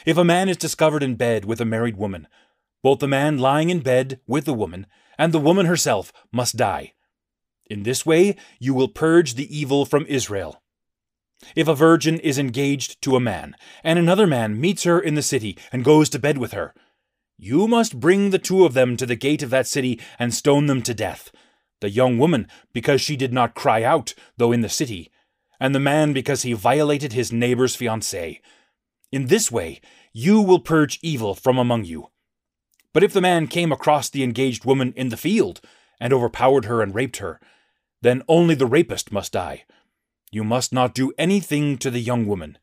If 0.06 0.16
a 0.16 0.24
man 0.24 0.48
is 0.48 0.56
discovered 0.56 1.02
in 1.02 1.16
bed 1.16 1.44
with 1.44 1.60
a 1.60 1.66
married 1.66 1.98
woman, 1.98 2.28
both 2.86 3.00
the 3.00 3.08
man 3.08 3.36
lying 3.36 3.68
in 3.68 3.80
bed 3.80 4.20
with 4.28 4.44
the 4.44 4.54
woman 4.54 4.86
and 5.18 5.34
the 5.34 5.40
woman 5.40 5.66
herself 5.66 6.12
must 6.30 6.56
die. 6.56 6.92
In 7.68 7.82
this 7.82 8.06
way 8.06 8.36
you 8.60 8.74
will 8.74 8.86
purge 8.86 9.34
the 9.34 9.58
evil 9.58 9.84
from 9.84 10.06
Israel. 10.06 10.62
If 11.56 11.66
a 11.66 11.74
virgin 11.74 12.20
is 12.20 12.38
engaged 12.38 13.02
to 13.02 13.16
a 13.16 13.26
man, 13.32 13.56
and 13.82 13.98
another 13.98 14.24
man 14.24 14.60
meets 14.60 14.84
her 14.84 15.00
in 15.00 15.16
the 15.16 15.30
city 15.32 15.58
and 15.72 15.82
goes 15.82 16.08
to 16.10 16.20
bed 16.20 16.38
with 16.38 16.52
her, 16.52 16.74
you 17.36 17.66
must 17.66 17.98
bring 17.98 18.30
the 18.30 18.38
two 18.38 18.64
of 18.64 18.74
them 18.74 18.96
to 18.98 19.04
the 19.04 19.16
gate 19.16 19.42
of 19.42 19.50
that 19.50 19.66
city 19.66 20.00
and 20.16 20.32
stone 20.32 20.66
them 20.66 20.80
to 20.82 20.94
death. 20.94 21.32
The 21.80 21.90
young 21.90 22.18
woman, 22.18 22.46
because 22.72 23.00
she 23.00 23.16
did 23.16 23.32
not 23.32 23.56
cry 23.56 23.82
out, 23.82 24.14
though 24.36 24.52
in 24.52 24.60
the 24.60 24.68
city, 24.68 25.10
and 25.58 25.74
the 25.74 25.80
man, 25.80 26.12
because 26.12 26.42
he 26.42 26.52
violated 26.52 27.14
his 27.14 27.32
neighbor's 27.32 27.76
fiancée. 27.76 28.38
In 29.10 29.26
this 29.26 29.50
way, 29.50 29.80
you 30.12 30.40
will 30.40 30.60
purge 30.60 31.00
evil 31.02 31.34
from 31.34 31.58
among 31.58 31.84
you. 31.84 32.10
But 32.96 33.04
if 33.04 33.12
the 33.12 33.20
man 33.20 33.46
came 33.46 33.72
across 33.72 34.08
the 34.08 34.22
engaged 34.22 34.64
woman 34.64 34.94
in 34.96 35.10
the 35.10 35.18
field, 35.18 35.60
and 36.00 36.14
overpowered 36.14 36.64
her 36.64 36.80
and 36.80 36.94
raped 36.94 37.18
her, 37.18 37.38
then 38.00 38.22
only 38.26 38.54
the 38.54 38.64
rapist 38.64 39.12
must 39.12 39.34
die. 39.34 39.66
You 40.30 40.42
must 40.42 40.72
not 40.72 40.94
do 40.94 41.12
anything 41.18 41.76
to 41.76 41.90
the 41.90 42.00
young 42.00 42.24
woman. 42.24 42.56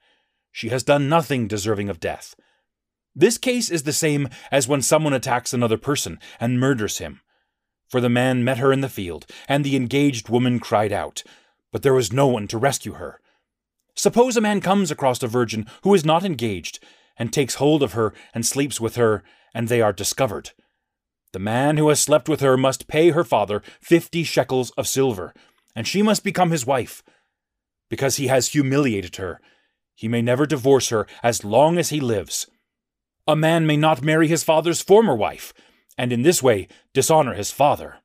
She 0.52 0.70
has 0.70 0.82
done 0.82 1.08
nothing 1.08 1.48
deserving 1.48 1.88
of 1.88 2.00
death. 2.00 2.34
This 3.16 3.38
case 3.38 3.70
is 3.70 3.84
the 3.84 3.94
same 3.94 4.28
as 4.52 4.68
when 4.68 4.82
someone 4.82 5.14
attacks 5.14 5.54
another 5.54 5.78
person 5.78 6.18
and 6.40 6.60
murders 6.60 6.98
him. 6.98 7.22
For 7.88 8.02
the 8.02 8.10
man 8.10 8.44
met 8.44 8.58
her 8.58 8.74
in 8.74 8.82
the 8.82 8.90
field, 8.90 9.28
and 9.48 9.64
the 9.64 9.76
engaged 9.76 10.30
woman 10.30 10.60
cried 10.60 10.92
out, 10.92 11.22
but 11.72 11.84
there 11.84 11.94
was 11.94 12.12
no 12.12 12.26
one 12.26 12.48
to 12.48 12.58
rescue 12.58 12.94
her. 12.94 13.22
Suppose 13.94 14.36
a 14.36 14.42
man 14.42 14.62
comes 14.62 14.90
across 14.90 15.22
a 15.22 15.28
virgin 15.28 15.68
who 15.84 15.94
is 15.94 16.04
not 16.04 16.26
engaged, 16.26 16.84
and 17.18 17.32
takes 17.32 17.62
hold 17.62 17.84
of 17.84 17.94
her 17.94 18.16
and 18.34 18.44
sleeps 18.44 18.82
with 18.82 18.96
her, 18.96 19.24
and 19.54 19.68
they 19.68 19.82
are 19.82 19.94
discovered. 19.94 20.52
The 21.32 21.40
man 21.40 21.78
who 21.78 21.90
has 21.90 22.00
slept 22.00 22.30
with 22.30 22.42
her 22.42 22.58
must 22.58 22.88
pay 22.88 23.10
her 23.10 23.24
father 23.24 23.62
fifty 23.82 24.24
shekels 24.24 24.72
of 24.72 24.88
silver, 24.88 25.34
and 25.76 25.88
she 25.88 26.02
must 26.02 26.24
become 26.24 26.52
his 26.52 26.66
wife. 26.66 27.04
Because 27.90 28.18
he 28.18 28.28
has 28.28 28.50
humiliated 28.50 29.16
her, 29.18 29.40
he 29.96 30.08
may 30.08 30.22
never 30.22 30.46
divorce 30.46 30.90
her 30.90 31.08
as 31.22 31.44
long 31.44 31.78
as 31.78 31.90
he 31.90 32.00
lives. 32.00 32.48
A 33.28 33.36
man 33.36 33.66
may 33.66 33.78
not 33.78 34.04
marry 34.04 34.28
his 34.28 34.44
father's 34.44 34.82
former 34.82 35.16
wife, 35.16 35.54
and 35.98 36.12
in 36.12 36.24
this 36.24 36.44
way 36.44 36.68
dishonor 36.94 37.34
his 37.34 37.52
father. 37.52 37.98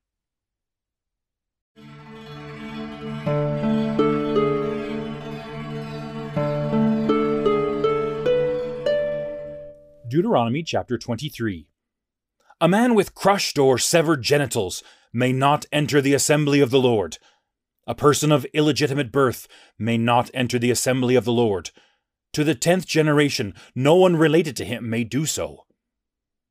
Deuteronomy 10.09 10.63
chapter 10.63 10.97
23. 10.97 11.67
A 12.63 12.69
man 12.69 12.95
with 12.95 13.15
crushed 13.15 13.59
or 13.59 13.77
severed 13.77 14.23
genitals 14.23 14.83
may 15.13 15.33
not 15.33 15.67
enter 15.71 16.01
the 16.01 16.15
assembly 16.15 16.61
of 16.61 16.71
the 16.71 16.81
Lord. 16.81 17.19
A 17.87 17.95
person 17.95 18.33
of 18.33 18.47
illegitimate 18.55 19.13
birth 19.13 19.47
may 19.79 19.99
not 19.99 20.31
enter 20.33 20.59
the 20.59 20.71
assembly 20.71 21.15
of 21.15 21.27
the 21.27 21.33
Lord. 21.33 21.71
To 22.33 22.43
the 22.43 22.55
tenth 22.55 22.87
generation, 22.87 23.55
no 23.75 23.97
one 23.97 24.17
related 24.17 24.57
to 24.57 24.65
him 24.65 24.89
may 24.89 25.05
do 25.05 25.27
so. 25.27 25.67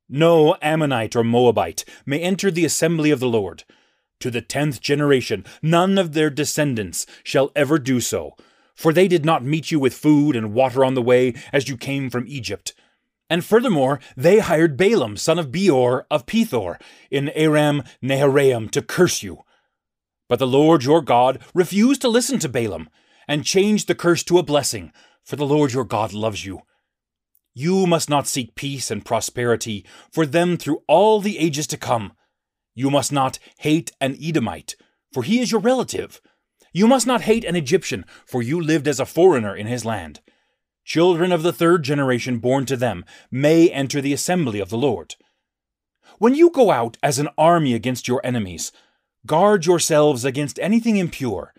No 0.08 0.56
Ammonite 0.62 1.16
or 1.16 1.24
Moabite 1.24 1.84
may 2.06 2.20
enter 2.20 2.52
the 2.52 2.64
assembly 2.64 3.10
of 3.10 3.18
the 3.18 3.28
Lord. 3.28 3.64
To 4.20 4.30
the 4.30 4.42
tenth 4.42 4.80
generation, 4.80 5.44
none 5.62 5.98
of 5.98 6.12
their 6.12 6.30
descendants 6.30 7.06
shall 7.24 7.50
ever 7.56 7.78
do 7.78 8.00
so, 8.00 8.36
for 8.76 8.92
they 8.92 9.08
did 9.08 9.24
not 9.24 9.44
meet 9.44 9.72
you 9.72 9.80
with 9.80 9.94
food 9.94 10.36
and 10.36 10.54
water 10.54 10.84
on 10.84 10.94
the 10.94 11.02
way 11.02 11.34
as 11.52 11.68
you 11.68 11.76
came 11.76 12.08
from 12.08 12.24
Egypt. 12.28 12.72
And 13.30 13.44
furthermore, 13.44 14.00
they 14.16 14.38
hired 14.38 14.76
Balaam, 14.76 15.16
son 15.16 15.38
of 15.38 15.52
Beor 15.52 16.06
of 16.10 16.26
Pethor, 16.26 16.80
in 17.10 17.28
Aram 17.30 17.82
Naharaim, 18.02 18.70
to 18.70 18.80
curse 18.80 19.22
you. 19.22 19.44
But 20.28 20.38
the 20.38 20.46
Lord 20.46 20.84
your 20.84 21.02
God 21.02 21.40
refused 21.54 22.00
to 22.02 22.08
listen 22.08 22.38
to 22.40 22.48
Balaam, 22.48 22.88
and 23.26 23.44
changed 23.44 23.86
the 23.86 23.94
curse 23.94 24.22
to 24.24 24.38
a 24.38 24.42
blessing, 24.42 24.92
for 25.22 25.36
the 25.36 25.46
Lord 25.46 25.72
your 25.72 25.84
God 25.84 26.14
loves 26.14 26.44
you. 26.46 26.62
You 27.54 27.86
must 27.86 28.08
not 28.08 28.26
seek 28.26 28.54
peace 28.54 28.90
and 28.90 29.04
prosperity 29.04 29.84
for 30.10 30.24
them 30.24 30.56
through 30.56 30.82
all 30.86 31.20
the 31.20 31.38
ages 31.38 31.66
to 31.68 31.76
come. 31.76 32.12
You 32.74 32.90
must 32.90 33.12
not 33.12 33.38
hate 33.58 33.90
an 34.00 34.16
Edomite, 34.22 34.76
for 35.12 35.22
he 35.22 35.40
is 35.40 35.50
your 35.50 35.60
relative. 35.60 36.20
You 36.72 36.86
must 36.86 37.06
not 37.06 37.22
hate 37.22 37.44
an 37.44 37.56
Egyptian, 37.56 38.04
for 38.24 38.42
you 38.42 38.60
lived 38.60 38.86
as 38.86 39.00
a 39.00 39.06
foreigner 39.06 39.56
in 39.56 39.66
his 39.66 39.84
land. 39.84 40.20
Children 40.88 41.32
of 41.32 41.42
the 41.42 41.52
third 41.52 41.82
generation 41.82 42.38
born 42.38 42.64
to 42.64 42.76
them 42.76 43.04
may 43.30 43.68
enter 43.68 44.00
the 44.00 44.14
assembly 44.14 44.58
of 44.58 44.70
the 44.70 44.78
Lord. 44.78 45.16
When 46.16 46.34
you 46.34 46.50
go 46.50 46.70
out 46.70 46.96
as 47.02 47.18
an 47.18 47.28
army 47.36 47.74
against 47.74 48.08
your 48.08 48.22
enemies, 48.24 48.72
guard 49.26 49.66
yourselves 49.66 50.24
against 50.24 50.58
anything 50.58 50.96
impure 50.96 51.52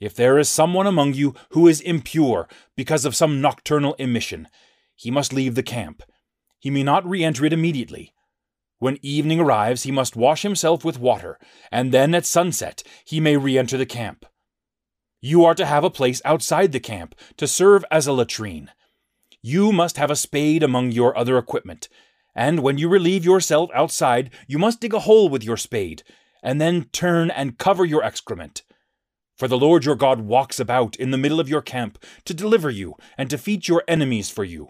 if 0.00 0.14
there 0.14 0.38
is 0.38 0.48
someone 0.48 0.86
among 0.86 1.14
you 1.14 1.34
who 1.50 1.68
is 1.68 1.80
impure 1.80 2.48
because 2.76 3.04
of 3.04 3.16
some 3.16 3.40
nocturnal 3.40 3.94
emission, 3.98 4.48
he 4.94 5.10
must 5.10 5.32
leave 5.32 5.54
the 5.54 5.62
camp. 5.62 6.02
He 6.58 6.70
may 6.70 6.82
not 6.82 7.06
re 7.06 7.24
enter 7.24 7.44
it 7.44 7.52
immediately. 7.52 8.12
When 8.78 8.98
evening 9.00 9.40
arrives, 9.40 9.84
he 9.84 9.92
must 9.92 10.16
wash 10.16 10.42
himself 10.42 10.84
with 10.84 10.98
water, 10.98 11.38
and 11.70 11.92
then 11.92 12.14
at 12.14 12.26
sunset 12.26 12.82
he 13.04 13.20
may 13.20 13.36
re 13.36 13.56
enter 13.56 13.78
the 13.78 13.86
camp. 13.86 14.26
You 15.20 15.44
are 15.44 15.54
to 15.54 15.66
have 15.66 15.84
a 15.84 15.90
place 15.90 16.20
outside 16.24 16.72
the 16.72 16.80
camp 16.80 17.14
to 17.36 17.46
serve 17.46 17.84
as 17.90 18.06
a 18.06 18.12
latrine. 18.12 18.70
You 19.42 19.72
must 19.72 19.96
have 19.96 20.10
a 20.10 20.16
spade 20.16 20.62
among 20.62 20.92
your 20.92 21.16
other 21.16 21.38
equipment, 21.38 21.88
and 22.34 22.60
when 22.60 22.78
you 22.78 22.88
relieve 22.88 23.24
yourself 23.24 23.70
outside, 23.74 24.30
you 24.46 24.58
must 24.58 24.80
dig 24.80 24.92
a 24.92 25.00
hole 25.00 25.28
with 25.28 25.42
your 25.42 25.56
spade, 25.56 26.02
and 26.42 26.60
then 26.60 26.84
turn 26.92 27.30
and 27.30 27.58
cover 27.58 27.84
your 27.84 28.02
excrement. 28.02 28.62
For 29.36 29.48
the 29.48 29.58
Lord 29.58 29.84
your 29.84 29.96
God 29.96 30.22
walks 30.22 30.58
about 30.58 30.96
in 30.96 31.10
the 31.10 31.18
middle 31.18 31.40
of 31.40 31.48
your 31.48 31.62
camp 31.62 32.02
to 32.24 32.34
deliver 32.34 32.70
you 32.70 32.94
and 33.16 33.28
defeat 33.28 33.68
your 33.68 33.84
enemies 33.86 34.30
for 34.30 34.44
you. 34.44 34.68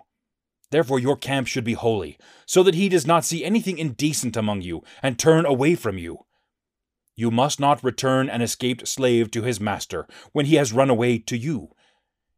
Therefore 0.70 0.98
your 0.98 1.16
camp 1.16 1.46
should 1.46 1.64
be 1.64 1.74
holy, 1.74 2.18
so 2.46 2.62
that 2.62 2.74
he 2.74 2.88
does 2.88 3.06
not 3.06 3.24
see 3.24 3.44
anything 3.44 3.78
indecent 3.78 4.36
among 4.36 4.62
you 4.62 4.82
and 5.02 5.18
turn 5.18 5.46
away 5.46 5.74
from 5.74 5.98
you. 5.98 6.25
You 7.16 7.30
must 7.30 7.58
not 7.58 7.82
return 7.82 8.28
an 8.28 8.42
escaped 8.42 8.86
slave 8.86 9.30
to 9.30 9.42
his 9.42 9.58
master 9.58 10.06
when 10.32 10.46
he 10.46 10.56
has 10.56 10.72
run 10.72 10.90
away 10.90 11.18
to 11.18 11.36
you. 11.36 11.70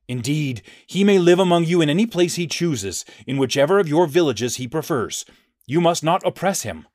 Indeed, 0.07 0.62
he 0.87 1.05
may 1.05 1.19
live 1.19 1.41
among 1.41 1.64
you 1.64 1.81
in 1.83 1.91
any 1.91 2.07
place 2.07 2.37
he 2.37 2.47
chooses, 2.47 3.05
in 3.27 3.37
whichever 3.37 3.79
of 3.79 3.88
your 3.88 4.07
villages 4.07 4.57
he 4.57 4.69
prefers. 4.69 5.25
You 5.67 5.81
must 5.81 6.03
not 6.03 6.25
oppress 6.25 6.62
him. 6.62 6.87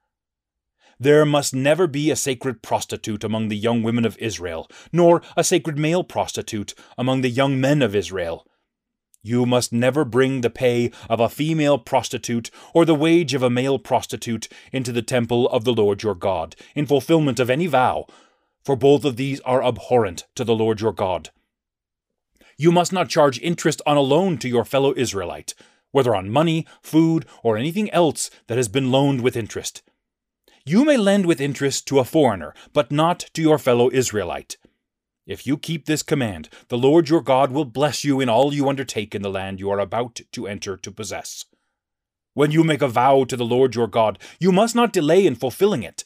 There 1.00 1.26
must 1.26 1.54
never 1.54 1.86
be 1.86 2.10
a 2.10 2.15
sacred 2.15 2.62
prostitute 2.62 3.24
among 3.24 3.50
the 3.50 3.58
young 3.58 3.84
women 3.84 4.06
of 4.06 4.17
Israel, 4.17 4.69
nor 4.91 5.22
a 5.36 5.43
sacred 5.43 5.78
male 5.78 6.04
prostitute 6.04 6.74
among 6.98 7.22
the 7.22 7.30
young 7.30 7.60
men 7.60 7.82
of 7.82 7.96
Israel. 7.96 8.48
You 9.25 9.45
must 9.45 9.71
never 9.71 10.03
bring 10.03 10.41
the 10.41 10.49
pay 10.49 10.91
of 11.09 11.21
a 11.21 11.29
female 11.29 11.77
prostitute 11.77 12.51
or 12.73 12.83
the 12.83 12.93
wage 12.93 13.33
of 13.33 13.41
a 13.41 13.49
male 13.49 13.79
prostitute 13.79 14.49
into 14.73 14.91
the 14.91 15.01
temple 15.01 15.47
of 15.47 15.63
the 15.63 15.73
Lord 15.73 16.03
your 16.03 16.13
God, 16.13 16.57
in 16.75 16.86
fulfillment 16.86 17.39
of 17.39 17.49
any 17.49 17.65
vow, 17.65 18.05
for 18.65 18.75
both 18.75 19.05
of 19.05 19.15
these 19.15 19.39
are 19.41 19.63
abhorrent 19.63 20.25
to 20.36 20.43
the 20.43 20.55
Lord 20.55 20.81
your 20.81 20.91
God. 20.91 21.29
You 22.57 22.73
must 22.73 22.91
not 22.91 23.07
charge 23.07 23.39
interest 23.39 23.81
on 23.86 23.95
a 23.95 24.01
loan 24.01 24.38
to 24.39 24.49
your 24.49 24.65
fellow 24.65 24.93
Israelite, 24.97 25.53
whether 25.91 26.13
on 26.13 26.29
money, 26.29 26.67
food, 26.81 27.25
or 27.43 27.57
anything 27.57 27.89
else 27.91 28.29
that 28.47 28.57
has 28.57 28.67
been 28.67 28.91
loaned 28.91 29.21
with 29.21 29.38
interest. 29.38 29.83
You 30.65 30.83
may 30.83 30.97
lend 30.97 31.25
with 31.25 31.39
interest 31.39 31.88
to 31.88 31.99
a 31.99 32.05
foreigner, 32.05 32.53
but 32.73 32.91
not 32.91 33.19
to 33.33 33.41
your 33.41 33.57
fellow 33.57 33.89
Israelite. 33.89 34.57
If 35.25 35.47
you 35.47 35.57
keep 35.57 35.86
this 35.86 36.03
command, 36.03 36.49
the 36.67 36.77
Lord 36.77 37.07
your 37.07 37.21
God 37.21 37.51
will 37.51 37.63
bless 37.63 38.03
you 38.03 38.19
in 38.19 38.27
all 38.27 38.53
you 38.53 38.67
undertake 38.67 39.15
in 39.15 39.21
the 39.21 39.29
land 39.29 39.59
you 39.59 39.69
are 39.69 39.79
about 39.79 40.19
to 40.33 40.47
enter 40.47 40.75
to 40.75 40.91
possess. 40.91 41.45
When 42.33 42.51
you 42.51 42.63
make 42.63 42.81
a 42.81 42.89
vow 42.89 43.23
to 43.25 43.38
the 43.38 43.45
Lord 43.45 43.73
your 43.73 43.88
God, 43.88 44.19
you 44.39 44.51
must 44.51 44.75
not 44.75 44.91
delay 44.91 45.25
in 45.25 45.36
fulfilling 45.36 45.83
it, 45.83 46.03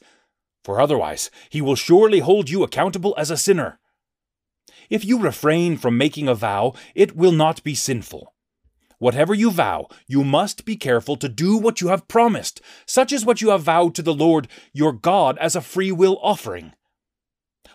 for 0.62 0.80
otherwise 0.80 1.30
he 1.50 1.60
will 1.60 1.74
surely 1.74 2.20
hold 2.20 2.48
you 2.48 2.62
accountable 2.62 3.14
as 3.18 3.30
a 3.30 3.36
sinner. 3.36 3.80
If 4.88 5.04
you 5.04 5.18
refrain 5.18 5.76
from 5.78 5.98
making 5.98 6.28
a 6.28 6.34
vow, 6.34 6.74
it 6.94 7.16
will 7.16 7.32
not 7.32 7.64
be 7.64 7.74
sinful. 7.74 8.34
Whatever 8.98 9.34
you 9.34 9.50
vow, 9.50 9.88
you 10.06 10.22
must 10.22 10.64
be 10.64 10.76
careful 10.76 11.16
to 11.16 11.28
do 11.28 11.56
what 11.56 11.80
you 11.80 11.88
have 11.88 12.08
promised, 12.08 12.60
such 12.84 13.12
as 13.12 13.24
what 13.24 13.40
you 13.40 13.50
have 13.50 13.62
vowed 13.62 13.94
to 13.94 14.02
the 14.02 14.14
Lord 14.14 14.48
your 14.72 14.92
God 14.92 15.38
as 15.38 15.56
a 15.56 15.60
free 15.60 15.90
will 15.92 16.18
offering. 16.22 16.72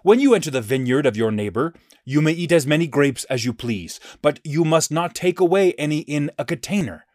When 0.03 0.19
you 0.19 0.35
enter 0.35 0.51
the 0.51 0.59
vineyard 0.59 1.05
of 1.05 1.15
your 1.15 1.31
neighbor, 1.31 1.73
you 2.03 2.21
may 2.21 2.33
eat 2.33 2.51
as 2.51 2.67
many 2.67 2.87
grapes 2.87 3.23
as 3.29 3.45
you 3.45 3.53
please, 3.53 4.01
but 4.21 4.41
you 4.43 4.65
must 4.65 4.91
not 4.91 5.15
take 5.15 5.39
away 5.39 5.71
any 5.77 5.99
in 5.99 6.29
a 6.37 6.43
container. 6.43 7.05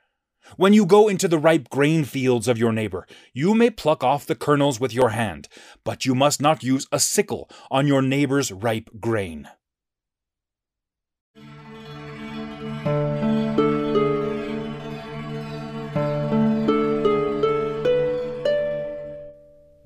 When 0.56 0.72
you 0.72 0.86
go 0.86 1.06
into 1.06 1.28
the 1.28 1.36
ripe 1.36 1.68
grain 1.68 2.04
fields 2.04 2.48
of 2.48 2.56
your 2.56 2.72
neighbor, 2.72 3.06
you 3.34 3.54
may 3.54 3.68
pluck 3.68 4.02
off 4.02 4.24
the 4.24 4.34
kernels 4.34 4.80
with 4.80 4.94
your 4.94 5.10
hand, 5.10 5.48
but 5.84 6.06
you 6.06 6.14
must 6.14 6.40
not 6.40 6.62
use 6.62 6.86
a 6.90 6.98
sickle 6.98 7.50
on 7.70 7.86
your 7.86 8.00
neighbor's 8.00 8.50
ripe 8.50 8.88
grain. 8.98 9.50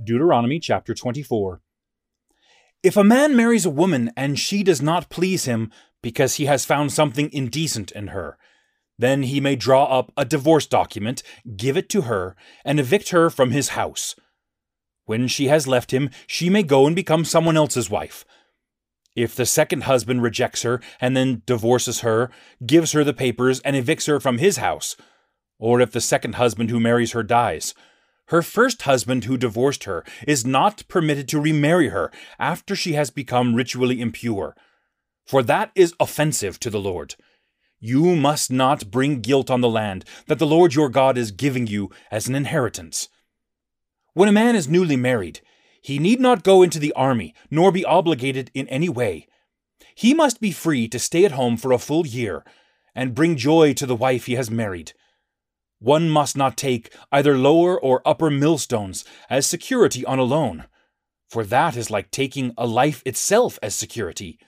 Deuteronomy 0.04 0.60
chapter 0.60 0.94
24. 0.94 1.60
If 2.82 2.96
a 2.96 3.04
man 3.04 3.36
marries 3.36 3.64
a 3.64 3.70
woman 3.70 4.10
and 4.16 4.38
she 4.38 4.64
does 4.64 4.82
not 4.82 5.08
please 5.08 5.44
him 5.44 5.70
because 6.02 6.34
he 6.34 6.46
has 6.46 6.64
found 6.64 6.92
something 6.92 7.32
indecent 7.32 7.92
in 7.92 8.08
her, 8.08 8.36
then 8.98 9.22
he 9.22 9.40
may 9.40 9.54
draw 9.54 9.84
up 9.84 10.12
a 10.16 10.24
divorce 10.24 10.66
document, 10.66 11.22
give 11.56 11.76
it 11.76 11.88
to 11.90 12.02
her, 12.02 12.34
and 12.64 12.80
evict 12.80 13.10
her 13.10 13.30
from 13.30 13.52
his 13.52 13.70
house. 13.70 14.16
When 15.04 15.28
she 15.28 15.46
has 15.46 15.66
left 15.66 15.92
him, 15.92 16.10
she 16.26 16.50
may 16.50 16.62
go 16.62 16.86
and 16.86 16.96
become 16.96 17.24
someone 17.24 17.56
else's 17.56 17.88
wife. 17.88 18.24
If 19.14 19.34
the 19.34 19.46
second 19.46 19.84
husband 19.84 20.22
rejects 20.22 20.62
her 20.62 20.80
and 21.00 21.16
then 21.16 21.42
divorces 21.46 22.00
her, 22.00 22.30
gives 22.64 22.92
her 22.92 23.04
the 23.04 23.12
papers, 23.12 23.60
and 23.60 23.76
evicts 23.76 24.06
her 24.06 24.18
from 24.18 24.38
his 24.38 24.56
house, 24.56 24.96
or 25.58 25.80
if 25.80 25.92
the 25.92 26.00
second 26.00 26.36
husband 26.36 26.70
who 26.70 26.80
marries 26.80 27.12
her 27.12 27.22
dies, 27.22 27.74
her 28.32 28.40
first 28.40 28.82
husband, 28.82 29.24
who 29.24 29.36
divorced 29.36 29.84
her, 29.84 30.02
is 30.26 30.42
not 30.42 30.88
permitted 30.88 31.28
to 31.28 31.38
remarry 31.38 31.90
her 31.90 32.10
after 32.38 32.74
she 32.74 32.94
has 32.94 33.10
become 33.10 33.54
ritually 33.54 34.00
impure, 34.00 34.56
for 35.26 35.42
that 35.42 35.70
is 35.74 35.92
offensive 36.00 36.58
to 36.58 36.70
the 36.70 36.80
Lord. 36.80 37.14
You 37.78 38.16
must 38.16 38.50
not 38.50 38.90
bring 38.90 39.20
guilt 39.20 39.50
on 39.50 39.60
the 39.60 39.68
land 39.68 40.06
that 40.28 40.38
the 40.38 40.46
Lord 40.46 40.74
your 40.74 40.88
God 40.88 41.18
is 41.18 41.30
giving 41.30 41.66
you 41.66 41.90
as 42.10 42.26
an 42.26 42.34
inheritance. 42.34 43.10
When 44.14 44.30
a 44.30 44.32
man 44.32 44.56
is 44.56 44.66
newly 44.66 44.96
married, 44.96 45.42
he 45.82 45.98
need 45.98 46.18
not 46.18 46.42
go 46.42 46.62
into 46.62 46.78
the 46.78 46.94
army, 46.94 47.34
nor 47.50 47.70
be 47.70 47.84
obligated 47.84 48.50
in 48.54 48.66
any 48.68 48.88
way. 48.88 49.28
He 49.94 50.14
must 50.14 50.40
be 50.40 50.52
free 50.52 50.88
to 50.88 50.98
stay 50.98 51.26
at 51.26 51.32
home 51.32 51.58
for 51.58 51.70
a 51.70 51.76
full 51.76 52.06
year, 52.06 52.44
and 52.94 53.14
bring 53.14 53.36
joy 53.36 53.74
to 53.74 53.84
the 53.84 53.94
wife 53.94 54.24
he 54.24 54.36
has 54.36 54.50
married 54.50 54.94
one 55.82 56.08
must 56.08 56.36
not 56.36 56.56
take 56.56 56.94
either 57.10 57.36
lower 57.36 57.78
or 57.78 58.02
upper 58.06 58.30
millstones 58.30 59.04
as 59.28 59.46
security 59.46 60.04
on 60.04 60.18
a 60.18 60.22
loan, 60.22 60.64
for 61.28 61.44
that 61.44 61.76
is 61.76 61.90
like 61.90 62.10
taking 62.10 62.54
a 62.56 62.66
life 62.66 63.02
itself 63.04 63.58
as 63.62 63.74
security. 63.74 64.38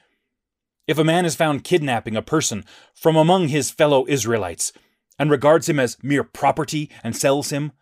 If 0.86 0.96
a 0.96 1.04
man 1.04 1.24
is 1.24 1.34
found 1.34 1.64
kidnapping 1.64 2.16
a 2.16 2.22
person 2.22 2.64
from 2.94 3.16
among 3.16 3.48
his 3.48 3.70
fellow 3.70 4.06
Israelites, 4.06 4.72
and 5.18 5.30
regards 5.30 5.68
him 5.68 5.78
as 5.78 5.96
mere 6.02 6.24
property 6.24 6.90
and 7.02 7.16
sells 7.16 7.50
him, 7.50 7.72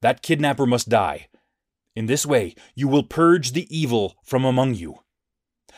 that 0.00 0.22
kidnapper 0.22 0.66
must 0.66 0.88
die. 0.88 1.28
In 1.94 2.06
this 2.06 2.26
way, 2.26 2.54
you 2.74 2.88
will 2.88 3.02
purge 3.02 3.52
the 3.52 3.66
evil 3.74 4.16
from 4.24 4.44
among 4.44 4.74
you. 4.74 5.00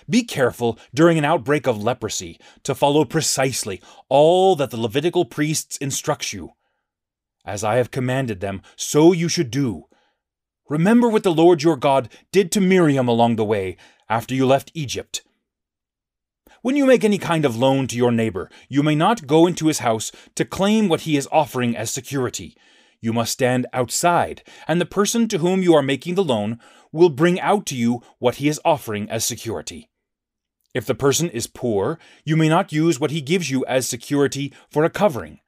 Be 0.08 0.22
careful 0.22 0.78
during 0.92 1.18
an 1.18 1.24
outbreak 1.24 1.66
of 1.66 1.82
leprosy 1.82 2.38
to 2.62 2.74
follow 2.74 3.04
precisely 3.04 3.80
all 4.08 4.56
that 4.56 4.70
the 4.70 4.80
Levitical 4.80 5.24
priests 5.24 5.76
instruct 5.78 6.32
you 6.32 6.52
as 7.44 7.62
I 7.64 7.76
have 7.76 7.90
commanded 7.90 8.40
them, 8.40 8.62
so 8.76 9.12
you 9.12 9.28
should 9.28 9.50
do. 9.50 9.84
Remember 10.68 11.08
what 11.08 11.22
the 11.22 11.34
Lord 11.34 11.62
your 11.62 11.76
God 11.76 12.08
did 12.32 12.50
to 12.52 12.60
Miriam 12.60 13.06
along 13.06 13.36
the 13.36 13.44
way 13.44 13.76
after 14.08 14.34
you 14.34 14.46
left 14.46 14.70
Egypt. 14.74 15.22
When 16.62 16.76
you 16.76 16.86
make 16.86 17.04
any 17.04 17.18
kind 17.18 17.44
of 17.44 17.56
loan 17.56 17.86
to 17.88 17.96
your 17.96 18.10
neighbor, 18.10 18.48
you 18.70 18.82
may 18.82 18.94
not 18.94 19.26
go 19.26 19.46
into 19.46 19.66
his 19.66 19.80
house 19.80 20.10
to 20.34 20.46
claim 20.46 20.88
what 20.88 21.02
he 21.02 21.18
is 21.18 21.28
offering 21.30 21.76
as 21.76 21.90
security. 21.90 22.56
You 23.02 23.12
must 23.12 23.32
stand 23.32 23.66
outside, 23.74 24.42
and 24.66 24.80
the 24.80 24.86
person 24.86 25.28
to 25.28 25.38
whom 25.38 25.62
you 25.62 25.74
are 25.74 25.82
making 25.82 26.14
the 26.14 26.24
loan 26.24 26.58
will 26.90 27.10
bring 27.10 27.38
out 27.38 27.66
to 27.66 27.76
you 27.76 28.00
what 28.18 28.36
he 28.36 28.48
is 28.48 28.60
offering 28.64 29.10
as 29.10 29.26
security. 29.26 29.90
If 30.72 30.86
the 30.86 30.94
person 30.94 31.28
is 31.28 31.46
poor, 31.46 31.98
you 32.24 32.34
may 32.34 32.48
not 32.48 32.72
use 32.72 32.98
what 32.98 33.10
he 33.10 33.20
gives 33.20 33.50
you 33.50 33.62
as 33.66 33.86
security 33.86 34.50
for 34.70 34.84
a 34.84 34.90
covering. 34.90 35.40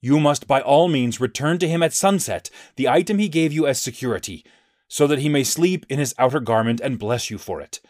You 0.00 0.18
must 0.18 0.46
by 0.46 0.60
all 0.60 0.88
means 0.88 1.20
return 1.20 1.58
to 1.58 1.68
him 1.68 1.82
at 1.82 1.92
sunset 1.92 2.50
the 2.76 2.88
item 2.88 3.18
he 3.18 3.28
gave 3.28 3.52
you 3.52 3.66
as 3.66 3.80
security, 3.80 4.44
so 4.88 5.06
that 5.06 5.18
he 5.18 5.28
may 5.28 5.44
sleep 5.44 5.84
in 5.88 5.98
his 5.98 6.14
outer 6.18 6.40
garment 6.40 6.80
and 6.80 6.98
bless 6.98 7.30
you 7.30 7.38
for 7.38 7.60
it. 7.60 7.80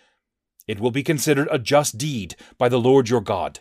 It 0.66 0.80
will 0.80 0.90
be 0.90 1.02
considered 1.02 1.48
a 1.50 1.58
just 1.58 1.98
deed 1.98 2.34
by 2.58 2.68
the 2.68 2.80
Lord 2.80 3.08
your 3.08 3.20
God. 3.20 3.60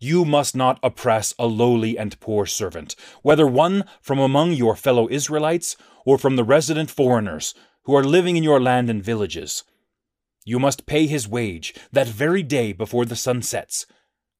You 0.00 0.24
must 0.24 0.54
not 0.54 0.78
oppress 0.82 1.34
a 1.38 1.46
lowly 1.46 1.98
and 1.98 2.18
poor 2.20 2.46
servant, 2.46 2.94
whether 3.22 3.46
one 3.46 3.84
from 4.00 4.18
among 4.18 4.52
your 4.52 4.76
fellow 4.76 5.08
Israelites 5.08 5.76
or 6.04 6.18
from 6.18 6.36
the 6.36 6.44
resident 6.44 6.90
foreigners 6.90 7.54
who 7.84 7.96
are 7.96 8.04
living 8.04 8.36
in 8.36 8.44
your 8.44 8.60
land 8.60 8.90
and 8.90 9.02
villages. 9.02 9.64
You 10.44 10.58
must 10.58 10.86
pay 10.86 11.06
his 11.06 11.26
wage 11.26 11.74
that 11.90 12.06
very 12.06 12.42
day 12.42 12.72
before 12.72 13.04
the 13.04 13.16
sun 13.16 13.42
sets 13.42 13.86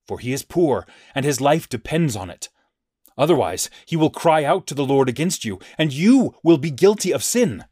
for 0.09 0.19
he 0.19 0.33
is 0.33 0.43
poor, 0.43 0.87
and 1.15 1.25
his 1.25 1.41
life 1.41 1.69
depends 1.69 2.17
on 2.17 2.31
it. 2.31 2.49
Otherwise, 3.19 3.69
he 3.85 3.97
will 3.97 4.11
cry 4.11 4.43
out 4.43 4.67
to 4.67 4.75
the 4.75 4.87
Lord 4.87 5.09
against 5.09 5.45
you, 5.45 5.59
and 5.77 5.93
you 5.93 6.35
will 6.43 6.59
be 6.59 6.71
guilty 6.71 7.13
of 7.13 7.23
sin. 7.23 7.65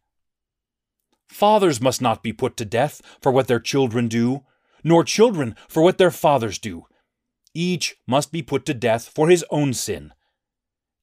Fathers 1.29 1.81
must 1.81 2.03
not 2.03 2.23
be 2.23 2.33
put 2.33 2.57
to 2.59 2.65
death 2.65 3.01
for 3.21 3.33
what 3.33 3.49
their 3.49 3.61
children 3.61 4.07
due, 4.07 4.45
nor 4.85 5.03
children 5.03 5.57
for 5.69 5.83
what 5.83 5.99
their 5.99 6.11
fathers 6.11 6.59
do. 6.59 6.85
Each 7.55 7.97
must 8.07 8.31
be 8.31 8.43
put 8.43 8.67
to 8.67 8.75
death 8.75 9.09
for 9.09 9.29
his 9.29 9.45
own 9.51 9.73
sin. 9.73 10.13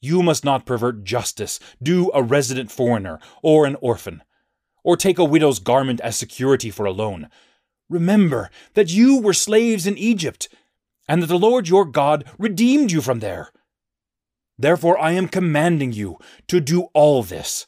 You 0.02 0.22
must 0.22 0.46
not 0.46 0.66
pervert 0.66 1.04
justice, 1.04 1.60
do 1.82 2.12
a 2.14 2.22
resident 2.22 2.72
foreigner 2.72 3.20
or 3.42 3.66
an 3.66 3.76
orphan, 3.82 4.22
or 4.84 4.98
take 4.98 5.18
a 5.18 5.24
widow's 5.24 5.60
garment 5.60 6.02
as 6.02 6.16
security 6.16 6.70
for 6.70 6.86
a 6.86 6.92
loan. 6.92 7.30
Remember 7.90 8.50
that 8.74 8.92
you 8.92 9.20
were 9.20 9.34
slaves 9.34 9.88
in 9.88 9.98
Egypt 9.98 10.50
and 11.08 11.22
that 11.22 11.28
the 11.28 11.38
Lord 11.38 11.68
your 11.68 11.86
God 11.86 12.26
redeemed 12.38 12.92
you 12.92 13.02
from 13.02 13.20
there. 13.20 13.50
Therefore, 14.58 15.00
I 15.00 15.12
am 15.12 15.28
commanding 15.28 15.92
you 15.92 16.18
to 16.48 16.60
do 16.60 16.84
all 16.94 17.24
this. 17.24 17.68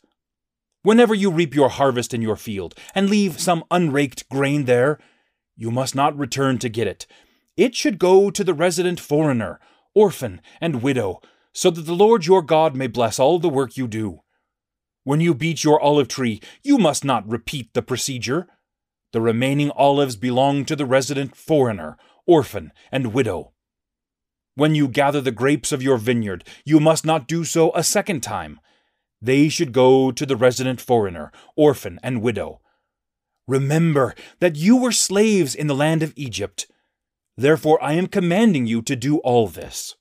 Whenever 0.84 1.16
you 1.16 1.32
reap 1.32 1.56
your 1.56 1.70
harvest 1.70 2.14
in 2.14 2.22
your 2.22 2.36
field 2.36 2.76
and 2.94 3.10
leave 3.10 3.40
some 3.40 3.64
unraked 3.72 4.30
grain 4.30 4.66
there, 4.66 5.00
you 5.56 5.72
must 5.72 5.96
not 5.96 6.18
return 6.18 6.60
to 6.60 6.70
get 6.70 6.88
it. 6.88 7.08
It 7.58 7.76
should 7.76 7.98
go 7.98 8.30
to 8.30 8.44
the 8.44 8.54
resident 8.54 9.00
foreigner, 9.00 9.60
orphan, 9.96 10.42
and 10.62 10.84
widow, 10.84 11.22
so 11.54 11.70
that 11.72 11.84
the 11.84 11.96
Lord 11.96 12.26
your 12.26 12.42
God 12.42 12.76
may 12.76 12.88
bless 12.88 13.18
all 13.18 13.40
the 13.40 13.50
work 13.50 13.78
you 13.78 13.88
do. 13.88 14.20
When 15.04 15.22
you 15.22 15.34
beat 15.34 15.64
your 15.64 15.80
olive 15.80 16.08
tree, 16.08 16.42
you 16.64 16.78
must 16.78 17.06
not 17.06 17.28
repeat 17.28 17.74
the 17.74 17.82
procedure. 17.82 18.48
The 19.14 19.22
remaining 19.22 19.72
olives 19.72 20.18
belong 20.18 20.66
to 20.66 20.76
the 20.76 20.86
resident 20.86 21.36
foreigner, 21.36 21.98
orphan, 22.28 22.72
and 22.92 23.14
widow. 23.14 23.54
When 24.56 24.74
you 24.74 24.88
gather 24.88 25.22
the 25.22 25.32
grapes 25.32 25.72
of 25.72 25.84
your 25.84 25.98
vineyard, 25.98 26.44
you 26.64 26.80
must 26.80 27.06
not 27.06 27.28
do 27.28 27.44
so 27.44 27.72
a 27.76 27.84
second 27.84 28.22
time. 28.22 28.60
They 29.22 29.50
should 29.50 29.74
go 29.74 30.12
to 30.12 30.26
the 30.26 30.36
resident 30.36 30.80
foreigner, 30.80 31.32
orphan, 31.56 32.00
and 32.02 32.22
widow. 32.22 32.62
Remember 33.48 34.16
that 34.40 34.56
you 34.56 34.78
were 34.78 34.92
slaves 34.92 35.56
in 35.56 35.68
the 35.68 35.76
land 35.76 36.04
of 36.04 36.14
Egypt. 36.16 36.68
Therefore, 37.38 37.84
I 37.84 37.94
am 37.94 38.08
commanding 38.08 38.66
you 38.66 38.82
to 38.84 38.96
do 38.96 39.18
all 39.18 39.48
this. 39.48 39.96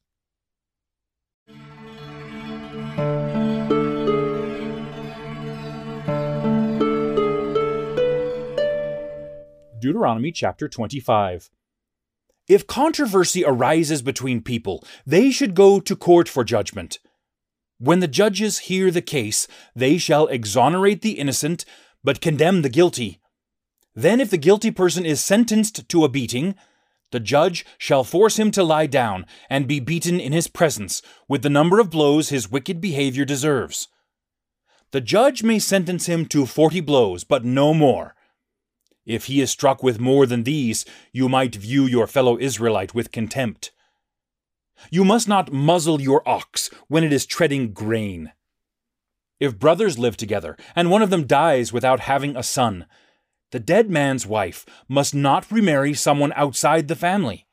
Deuteronomy 9.81 10.33
chapter 10.33 10.69
25. 10.69 11.51
If 12.47 12.67
controversy 12.67 13.45
arises 13.45 14.03
between 14.03 14.43
people, 14.43 14.85
they 15.07 15.31
should 15.31 15.55
go 15.55 15.81
to 15.81 15.97
court 15.97 16.29
for 16.29 16.45
judgment. 16.45 16.99
When 17.79 18.01
the 18.01 18.09
judges 18.09 18.61
hear 18.61 18.91
the 18.91 19.03
case, 19.03 19.49
they 19.75 19.97
shall 19.97 20.27
exonerate 20.29 21.01
the 21.03 21.19
innocent, 21.19 21.65
but 22.03 22.21
condemn 22.21 22.63
the 22.63 22.69
guilty. 22.69 23.21
Then, 23.95 24.21
if 24.21 24.31
the 24.31 24.37
guilty 24.37 24.71
person 24.71 25.07
is 25.07 25.23
sentenced 25.23 25.89
to 25.89 26.05
a 26.05 26.09
beating, 26.09 26.55
the 27.13 27.21
judge 27.21 27.65
shall 27.79 28.05
force 28.05 28.39
him 28.39 28.51
to 28.51 28.65
lie 28.65 28.87
down 28.87 29.25
and 29.49 29.69
be 29.69 29.81
beaten 29.81 30.21
in 30.21 30.33
his 30.33 30.49
presence 30.49 31.01
with 31.29 31.43
the 31.43 31.51
number 31.51 31.79
of 31.79 31.91
blows 31.91 32.29
his 32.29 32.51
wicked 32.51 32.81
behavior 32.81 33.25
deserves. 33.25 33.89
The 34.91 35.01
judge 35.01 35.43
may 35.43 35.59
sentence 35.59 36.07
him 36.07 36.27
to 36.27 36.45
forty 36.45 36.81
blows, 36.81 37.25
but 37.25 37.45
no 37.45 37.73
more. 37.73 38.15
If 39.07 39.27
he 39.27 39.41
is 39.41 39.51
struck 39.51 39.83
with 39.83 40.01
more 40.01 40.27
than 40.27 40.45
these, 40.45 40.85
you 41.13 41.29
might 41.29 41.55
view 41.55 41.85
your 41.85 42.07
fellow 42.07 42.39
Israelite 42.39 42.95
with 42.95 43.13
contempt. 43.13 43.71
You 44.91 45.05
must 45.05 45.29
not 45.29 45.53
muzzle 45.53 46.01
your 46.01 46.27
ox 46.29 46.71
when 46.89 47.05
it 47.05 47.13
is 47.13 47.27
treading 47.27 47.73
grain. 47.73 48.33
If 49.41 49.59
brothers 49.59 49.99
live 49.99 50.17
together, 50.17 50.57
and 50.75 50.91
one 50.91 51.03
of 51.03 51.11
them 51.11 51.27
dies 51.27 51.73
without 51.73 52.01
having 52.01 52.37
a 52.37 52.43
son, 52.43 52.87
the 53.51 53.61
dead 53.61 53.91
man's 53.91 54.27
wife 54.27 54.65
must 54.89 55.15
not 55.15 55.51
remarry 55.51 55.95
someone 55.95 56.33
outside 56.35 56.89
the 56.89 56.97
family. 56.97 57.47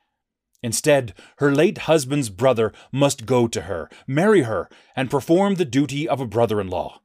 Instead, 0.63 1.13
her 1.37 1.53
late 1.53 1.79
husband's 1.79 2.29
brother 2.29 2.71
must 2.91 3.25
go 3.25 3.47
to 3.47 3.61
her, 3.61 3.89
marry 4.07 4.43
her, 4.43 4.69
and 4.95 5.09
perform 5.09 5.55
the 5.55 5.65
duty 5.65 6.07
of 6.07 6.21
a 6.21 6.27
brother 6.27 6.61
in 6.61 6.67
law. 6.67 7.01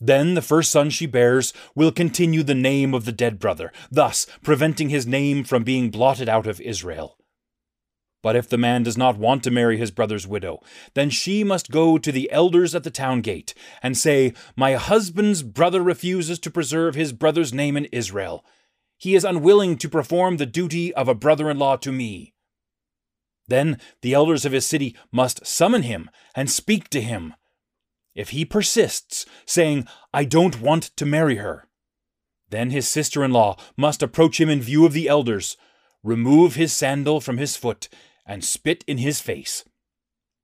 Then 0.00 0.34
the 0.34 0.42
first 0.42 0.70
son 0.70 0.90
she 0.90 1.06
bears 1.06 1.52
will 1.74 1.90
continue 1.90 2.42
the 2.42 2.54
name 2.54 2.94
of 2.94 3.04
the 3.04 3.12
dead 3.12 3.38
brother, 3.38 3.72
thus 3.90 4.26
preventing 4.42 4.90
his 4.90 5.06
name 5.06 5.44
from 5.44 5.64
being 5.64 5.90
blotted 5.90 6.28
out 6.28 6.46
of 6.46 6.60
Israel. 6.60 7.16
But 8.22 8.36
if 8.36 8.48
the 8.48 8.58
man 8.58 8.82
does 8.82 8.98
not 8.98 9.16
want 9.16 9.44
to 9.44 9.50
marry 9.50 9.76
his 9.76 9.92
brother's 9.92 10.26
widow, 10.26 10.60
then 10.94 11.08
she 11.08 11.44
must 11.44 11.70
go 11.70 11.98
to 11.98 12.10
the 12.10 12.30
elders 12.32 12.74
at 12.74 12.82
the 12.82 12.90
town 12.90 13.20
gate 13.20 13.54
and 13.82 13.96
say, 13.96 14.34
My 14.56 14.74
husband's 14.74 15.42
brother 15.42 15.82
refuses 15.82 16.38
to 16.40 16.50
preserve 16.50 16.94
his 16.94 17.12
brother's 17.12 17.52
name 17.52 17.76
in 17.76 17.84
Israel. 17.86 18.44
He 18.96 19.14
is 19.14 19.24
unwilling 19.24 19.78
to 19.78 19.88
perform 19.88 20.36
the 20.36 20.46
duty 20.46 20.92
of 20.94 21.06
a 21.06 21.14
brother 21.14 21.48
in 21.48 21.58
law 21.58 21.76
to 21.76 21.92
me. 21.92 22.34
Then 23.46 23.78
the 24.02 24.14
elders 24.14 24.44
of 24.44 24.52
his 24.52 24.66
city 24.66 24.96
must 25.12 25.46
summon 25.46 25.82
him 25.82 26.10
and 26.34 26.50
speak 26.50 26.90
to 26.90 27.00
him. 27.00 27.34
If 28.18 28.30
he 28.30 28.44
persists, 28.44 29.26
saying, 29.46 29.86
I 30.12 30.24
don't 30.24 30.60
want 30.60 30.90
to 30.96 31.06
marry 31.06 31.36
her, 31.36 31.68
then 32.50 32.70
his 32.70 32.88
sister 32.88 33.22
in 33.22 33.30
law 33.30 33.56
must 33.76 34.02
approach 34.02 34.40
him 34.40 34.48
in 34.48 34.60
view 34.60 34.84
of 34.84 34.92
the 34.92 35.06
elders, 35.06 35.56
remove 36.02 36.56
his 36.56 36.72
sandal 36.72 37.20
from 37.20 37.38
his 37.38 37.56
foot, 37.56 37.88
and 38.26 38.44
spit 38.44 38.82
in 38.88 38.98
his 38.98 39.20
face. 39.20 39.64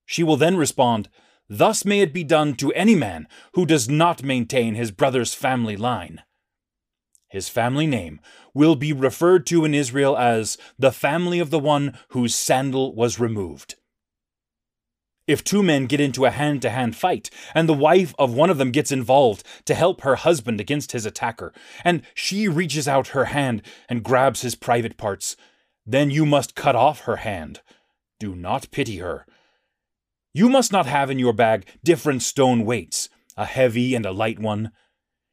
She 0.06 0.22
will 0.22 0.36
then 0.36 0.56
respond, 0.56 1.08
Thus 1.48 1.84
may 1.84 2.00
it 2.00 2.12
be 2.12 2.22
done 2.22 2.54
to 2.58 2.72
any 2.74 2.94
man 2.94 3.26
who 3.54 3.66
does 3.66 3.88
not 3.88 4.22
maintain 4.22 4.76
his 4.76 4.92
brother's 4.92 5.34
family 5.34 5.76
line. 5.76 6.22
His 7.26 7.48
family 7.48 7.88
name 7.88 8.20
will 8.54 8.76
be 8.76 8.92
referred 8.92 9.48
to 9.48 9.64
in 9.64 9.74
Israel 9.74 10.16
as 10.16 10.56
the 10.78 10.92
family 10.92 11.40
of 11.40 11.50
the 11.50 11.58
one 11.58 11.98
whose 12.10 12.36
sandal 12.36 12.94
was 12.94 13.18
removed. 13.18 13.74
If 15.26 15.42
two 15.42 15.62
men 15.62 15.86
get 15.86 16.00
into 16.00 16.26
a 16.26 16.30
hand 16.30 16.60
to 16.62 16.70
hand 16.70 16.96
fight, 16.96 17.30
and 17.54 17.66
the 17.66 17.72
wife 17.72 18.14
of 18.18 18.34
one 18.34 18.50
of 18.50 18.58
them 18.58 18.72
gets 18.72 18.92
involved 18.92 19.42
to 19.64 19.74
help 19.74 20.02
her 20.02 20.16
husband 20.16 20.60
against 20.60 20.92
his 20.92 21.06
attacker, 21.06 21.52
and 21.82 22.02
she 22.14 22.46
reaches 22.46 22.86
out 22.86 23.08
her 23.08 23.26
hand 23.26 23.62
and 23.88 24.02
grabs 24.02 24.42
his 24.42 24.54
private 24.54 24.98
parts, 24.98 25.36
then 25.86 26.10
you 26.10 26.26
must 26.26 26.54
cut 26.54 26.76
off 26.76 27.00
her 27.00 27.16
hand. 27.16 27.60
Do 28.20 28.34
not 28.34 28.70
pity 28.70 28.98
her. 28.98 29.26
You 30.34 30.48
must 30.48 30.72
not 30.72 30.86
have 30.86 31.10
in 31.10 31.18
your 31.18 31.32
bag 31.32 31.66
different 31.82 32.22
stone 32.22 32.64
weights, 32.64 33.08
a 33.36 33.46
heavy 33.46 33.94
and 33.94 34.04
a 34.04 34.12
light 34.12 34.38
one. 34.38 34.72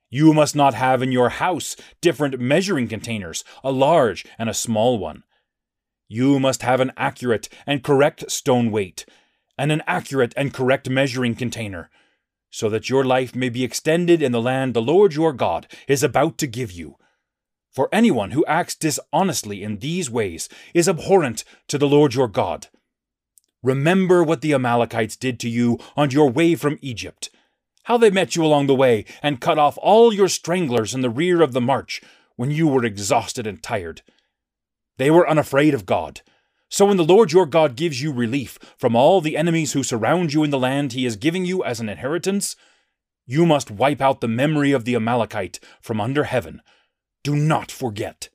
You 0.10 0.34
must 0.34 0.56
not 0.56 0.74
have 0.74 1.02
in 1.02 1.12
your 1.12 1.30
house 1.30 1.76
different 2.02 2.40
measuring 2.40 2.88
containers, 2.88 3.44
a 3.64 3.72
large 3.72 4.26
and 4.38 4.50
a 4.50 4.54
small 4.54 5.00
one. 5.00 5.24
You 6.08 6.40
must 6.40 6.62
have 6.62 6.80
an 6.82 6.92
accurate 6.98 7.50
and 7.66 7.84
correct 7.84 8.30
stone 8.30 8.72
weight, 8.72 9.06
and 9.58 9.72
an 9.72 9.84
accurate 9.88 10.34
and 10.36 10.54
correct 10.54 10.90
measuring 10.90 11.36
container, 11.36 11.90
so 12.50 12.70
that 12.70 12.90
your 12.90 13.04
life 13.04 13.36
may 13.36 13.50
be 13.50 13.64
extended 13.64 14.22
in 14.22 14.32
the 14.32 14.42
land 14.42 14.74
the 14.74 14.82
Lord 14.82 15.14
your 15.14 15.34
God 15.34 15.68
is 15.88 16.04
about 16.04 16.38
to 16.40 16.48
give 16.48 16.72
you, 16.72 16.98
for 17.72 17.88
anyone 17.92 18.32
who 18.32 18.46
acts 18.46 18.76
dishonestly 18.76 19.64
in 19.64 19.80
these 19.80 20.10
ways 20.10 20.50
is 20.74 20.90
abhorrent 20.90 21.44
to 21.68 21.78
the 21.78 21.88
Lord 21.88 22.14
your 22.14 22.28
God. 22.28 22.68
Remember 23.64 24.24
what 24.24 24.42
the 24.42 24.54
Amalekites 24.54 25.16
did 25.16 25.40
to 25.40 25.50
you 25.50 25.80
on 25.96 26.12
your 26.12 26.30
way 26.30 26.56
from 26.56 26.80
Egypt, 26.82 27.30
how 27.84 27.98
they 27.98 28.10
met 28.10 28.36
you 28.36 28.44
along 28.44 28.68
the 28.68 28.76
way 28.76 29.06
and 29.24 29.40
cut 29.40 29.58
off 29.58 29.78
all 29.82 30.14
your 30.14 30.28
stranglers 30.28 30.94
in 30.94 31.02
the 31.02 31.10
rear 31.10 31.42
of 31.42 31.54
the 31.54 31.62
march 31.62 32.02
when 32.36 32.52
you 32.52 32.68
were 32.68 32.84
exhausted 32.84 33.48
and 33.48 33.62
tired. 33.64 34.02
They 34.98 35.10
were 35.10 35.30
unafraid 35.30 35.74
of 35.74 35.86
God. 35.86 36.22
So 36.72 36.86
when 36.86 36.98
the 36.98 37.04
Lord 37.04 37.32
your 37.32 37.46
God 37.46 37.76
gives 37.76 38.02
you 38.02 38.12
relief 38.12 38.58
from 38.78 38.96
all 38.96 39.22
the 39.22 39.38
enemies 39.38 39.74
who 39.74 39.84
surround 39.84 40.34
you 40.34 40.44
in 40.44 40.50
the 40.50 40.58
land 40.58 40.94
he 40.94 41.06
is 41.06 41.18
giving 41.18 41.46
you 41.46 41.64
as 41.64 41.80
an 41.80 41.90
inheritance, 41.90 42.56
you 43.28 43.46
must 43.46 43.70
wipe 43.70 44.02
out 44.02 44.22
the 44.22 44.28
memory 44.28 44.72
of 44.72 44.86
the 44.86 44.96
Amalekite 44.96 45.60
from 45.82 46.02
under 46.02 46.24
heaven 46.24 46.62
do 47.24 47.36
not 47.36 47.72
forget. 47.72 48.30